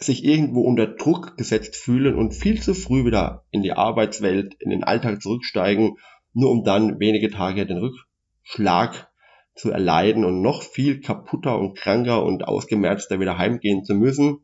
sich 0.00 0.24
irgendwo 0.24 0.62
unter 0.62 0.86
Druck 0.86 1.36
gesetzt 1.36 1.76
fühlen 1.76 2.14
und 2.14 2.32
viel 2.32 2.62
zu 2.62 2.72
früh 2.72 3.04
wieder 3.04 3.44
in 3.50 3.62
die 3.62 3.74
Arbeitswelt, 3.74 4.54
in 4.60 4.70
den 4.70 4.82
Alltag 4.82 5.20
zurücksteigen, 5.20 5.98
nur 6.32 6.50
um 6.50 6.64
dann 6.64 6.98
wenige 7.00 7.30
Tage 7.30 7.66
den 7.66 7.78
Rückschlag 7.78 9.10
zu 9.56 9.70
erleiden 9.70 10.24
und 10.24 10.40
noch 10.40 10.62
viel 10.62 11.00
kaputter 11.00 11.58
und 11.58 11.76
kranker 11.76 12.24
und 12.24 12.48
ausgemerzter 12.48 13.20
wieder 13.20 13.36
heimgehen 13.36 13.84
zu 13.84 13.94
müssen. 13.94 14.38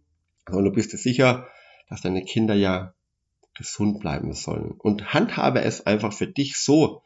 Sondern 0.46 0.66
du 0.66 0.72
bist 0.72 0.92
dir 0.92 0.98
sicher, 0.98 1.46
dass 1.88 2.02
deine 2.02 2.22
Kinder 2.24 2.54
ja 2.54 2.92
gesund 3.54 4.00
bleiben 4.00 4.32
sollen. 4.32 4.72
Und 4.72 5.14
handhabe 5.14 5.62
es 5.62 5.86
einfach 5.86 6.12
für 6.12 6.26
dich 6.26 6.56
so, 6.56 7.02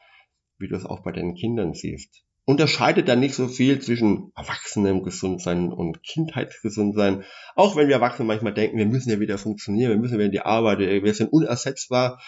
wie 0.58 0.68
du 0.68 0.76
es 0.76 0.84
auch 0.84 1.02
bei 1.02 1.12
deinen 1.12 1.34
Kindern 1.34 1.74
siehst 1.74 2.24
unterscheidet 2.48 3.10
da 3.10 3.14
nicht 3.14 3.34
so 3.34 3.46
viel 3.46 3.78
zwischen 3.78 4.32
erwachsenem 4.34 5.02
Gesundsein 5.02 5.70
und 5.70 6.02
Kindheitsgesundsein. 6.02 7.24
Auch 7.54 7.76
wenn 7.76 7.88
wir 7.88 7.96
Erwachsene 7.96 8.26
manchmal 8.26 8.54
denken, 8.54 8.78
wir 8.78 8.86
müssen 8.86 9.10
ja 9.10 9.20
wieder 9.20 9.36
funktionieren, 9.36 9.90
wir 9.90 9.98
müssen 9.98 10.14
wieder 10.14 10.24
in 10.24 10.32
die 10.32 10.40
Arbeit, 10.40 10.78
wir 10.78 11.12
sind 11.12 11.30
unersetzbar, 11.30 12.18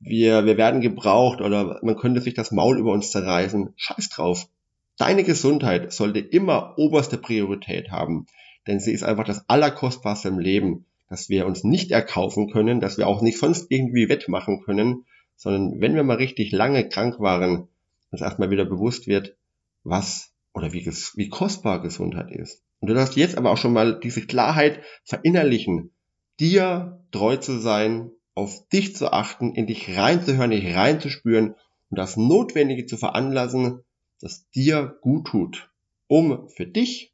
wir, 0.00 0.44
wir 0.46 0.56
werden 0.56 0.80
gebraucht 0.80 1.40
oder 1.40 1.78
man 1.84 1.96
könnte 1.96 2.20
sich 2.20 2.34
das 2.34 2.50
Maul 2.50 2.76
über 2.76 2.90
uns 2.90 3.12
zerreißen. 3.12 3.72
Scheiß 3.76 4.08
drauf. 4.08 4.48
Deine 4.96 5.22
Gesundheit 5.22 5.92
sollte 5.92 6.18
immer 6.18 6.76
oberste 6.76 7.16
Priorität 7.16 7.92
haben, 7.92 8.26
denn 8.66 8.80
sie 8.80 8.92
ist 8.92 9.04
einfach 9.04 9.26
das 9.26 9.48
Allerkostbarste 9.48 10.26
im 10.26 10.40
Leben, 10.40 10.86
dass 11.08 11.28
wir 11.28 11.46
uns 11.46 11.64
nicht 11.64 11.90
erkaufen 11.90 12.50
können, 12.50 12.80
dass 12.80 12.98
wir 12.98 13.06
auch 13.06 13.22
nicht 13.22 13.38
sonst 13.38 13.70
irgendwie 13.70 14.08
wettmachen 14.08 14.62
können, 14.62 15.06
sondern 15.36 15.80
wenn 15.80 15.94
wir 15.94 16.02
mal 16.02 16.16
richtig 16.16 16.52
lange 16.52 16.88
krank 16.88 17.18
waren, 17.18 17.68
uns 18.10 18.20
erstmal 18.20 18.50
wieder 18.50 18.64
bewusst 18.64 19.06
wird, 19.06 19.36
was 19.84 20.32
oder 20.52 20.72
wie, 20.72 20.84
wie 20.86 21.28
kostbar 21.28 21.80
Gesundheit 21.80 22.30
ist. 22.30 22.62
Und 22.80 22.88
du 22.88 22.94
darfst 22.94 23.16
jetzt 23.16 23.36
aber 23.36 23.50
auch 23.50 23.56
schon 23.56 23.72
mal 23.72 23.98
diese 24.00 24.26
Klarheit 24.26 24.80
verinnerlichen, 25.04 25.92
dir 26.40 27.04
treu 27.10 27.36
zu 27.36 27.58
sein, 27.58 28.10
auf 28.34 28.68
dich 28.68 28.94
zu 28.94 29.12
achten, 29.12 29.54
in 29.54 29.66
dich 29.66 29.96
reinzuhören, 29.96 30.50
dich 30.50 30.74
reinzuspüren 30.74 31.54
und 31.90 31.98
das 31.98 32.16
Notwendige 32.16 32.86
zu 32.86 32.96
veranlassen, 32.96 33.80
das 34.20 34.48
dir 34.50 34.98
gut 35.00 35.26
tut, 35.26 35.70
um 36.06 36.48
für 36.48 36.66
dich 36.66 37.12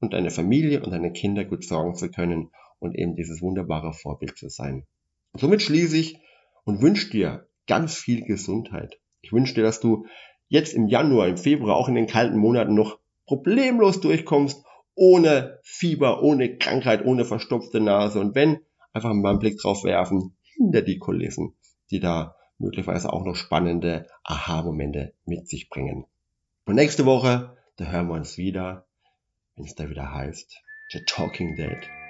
und 0.00 0.12
deine 0.12 0.30
Familie 0.30 0.82
und 0.82 0.90
deine 0.90 1.12
Kinder 1.12 1.44
gut 1.44 1.64
sorgen 1.64 1.94
zu 1.94 2.10
können 2.10 2.50
und 2.78 2.94
eben 2.94 3.16
dieses 3.16 3.42
wunderbare 3.42 3.92
Vorbild 3.92 4.36
zu 4.36 4.48
sein. 4.48 4.86
Und 5.32 5.40
somit 5.40 5.62
schließe 5.62 5.96
ich 5.96 6.20
und 6.64 6.82
wünsche 6.82 7.10
dir 7.10 7.46
ganz 7.66 7.94
viel 7.94 8.24
Gesundheit. 8.24 8.98
Ich 9.22 9.32
wünsche 9.32 9.54
dir, 9.54 9.62
dass 9.62 9.80
du 9.80 10.06
jetzt 10.48 10.74
im 10.74 10.86
Januar, 10.86 11.28
im 11.28 11.36
Februar, 11.36 11.76
auch 11.76 11.88
in 11.88 11.94
den 11.94 12.06
kalten 12.06 12.38
Monaten 12.38 12.74
noch 12.74 12.98
problemlos 13.26 14.00
durchkommst, 14.00 14.64
ohne 14.94 15.58
Fieber, 15.62 16.22
ohne 16.22 16.56
Krankheit, 16.56 17.04
ohne 17.04 17.24
verstopfte 17.24 17.80
Nase. 17.80 18.20
Und 18.20 18.34
wenn, 18.34 18.60
einfach 18.92 19.12
mal 19.12 19.30
einen 19.30 19.38
Blick 19.38 19.58
drauf 19.58 19.84
werfen, 19.84 20.36
hinter 20.42 20.82
die 20.82 20.98
Kulissen, 20.98 21.54
die 21.90 22.00
da 22.00 22.36
möglicherweise 22.58 23.12
auch 23.12 23.24
noch 23.24 23.36
spannende 23.36 24.06
Aha-Momente 24.24 25.12
mit 25.26 25.48
sich 25.48 25.68
bringen. 25.68 26.06
Und 26.64 26.76
nächste 26.76 27.04
Woche, 27.04 27.56
da 27.76 27.84
hören 27.86 28.08
wir 28.08 28.14
uns 28.14 28.38
wieder, 28.38 28.86
wenn 29.54 29.66
es 29.66 29.74
da 29.74 29.88
wieder 29.90 30.14
heißt, 30.14 30.62
The 30.92 31.02
Talking 31.06 31.56
Dead. 31.56 32.05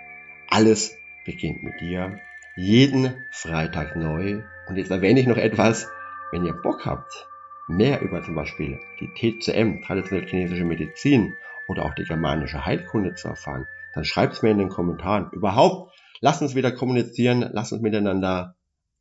Alles 0.56 0.96
beginnt 1.26 1.62
mit 1.62 1.82
dir. 1.82 2.18
Jeden 2.56 3.14
Freitag 3.30 3.94
neu. 3.94 4.42
Und 4.66 4.78
jetzt 4.78 4.90
erwähne 4.90 5.20
ich 5.20 5.26
noch 5.26 5.36
etwas, 5.36 5.86
wenn 6.32 6.46
ihr 6.46 6.54
Bock 6.54 6.86
habt, 6.86 7.28
mehr 7.68 8.00
über 8.00 8.22
zum 8.22 8.36
Beispiel 8.36 8.80
die 8.98 9.08
TCM, 9.12 9.82
traditionelle 9.82 10.26
chinesische 10.26 10.64
Medizin 10.64 11.34
oder 11.68 11.84
auch 11.84 11.94
die 11.94 12.04
germanische 12.04 12.64
Heilkunde 12.64 13.14
zu 13.16 13.28
erfahren, 13.28 13.66
dann 13.92 14.06
schreibt 14.06 14.32
es 14.32 14.40
mir 14.40 14.48
in 14.48 14.56
den 14.56 14.70
Kommentaren. 14.70 15.28
Überhaupt, 15.32 15.92
lasst 16.20 16.40
uns 16.40 16.54
wieder 16.54 16.72
kommunizieren, 16.72 17.46
lasst 17.52 17.74
uns 17.74 17.82
miteinander 17.82 18.56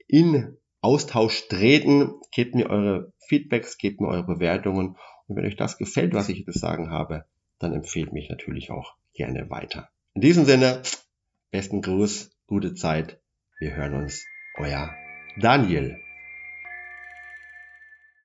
in 0.09 0.57
Austausch 0.81 1.47
treten, 1.47 2.15
gebt 2.33 2.53
mir 2.53 2.69
eure 2.69 3.13
Feedbacks, 3.29 3.77
gebt 3.77 4.01
mir 4.01 4.09
eure 4.09 4.25
Bewertungen 4.25 4.97
und 5.27 5.37
wenn 5.37 5.45
euch 5.45 5.55
das 5.55 5.77
gefällt, 5.77 6.13
was 6.13 6.27
ich 6.27 6.43
zu 6.43 6.51
sagen 6.51 6.91
habe, 6.91 7.23
dann 7.59 7.71
empfehlt 7.71 8.11
mich 8.11 8.29
natürlich 8.29 8.71
auch 8.71 8.95
gerne 9.13 9.49
weiter. 9.49 9.87
In 10.15 10.21
diesem 10.21 10.43
Sinne, 10.43 10.81
besten 11.55 11.81
Gruß, 11.81 12.31
gute 12.47 12.73
Zeit, 12.73 13.17
wir 13.59 13.77
hören 13.77 13.93
uns, 13.93 14.27
euer 14.55 14.93
Daniel. 15.37 16.04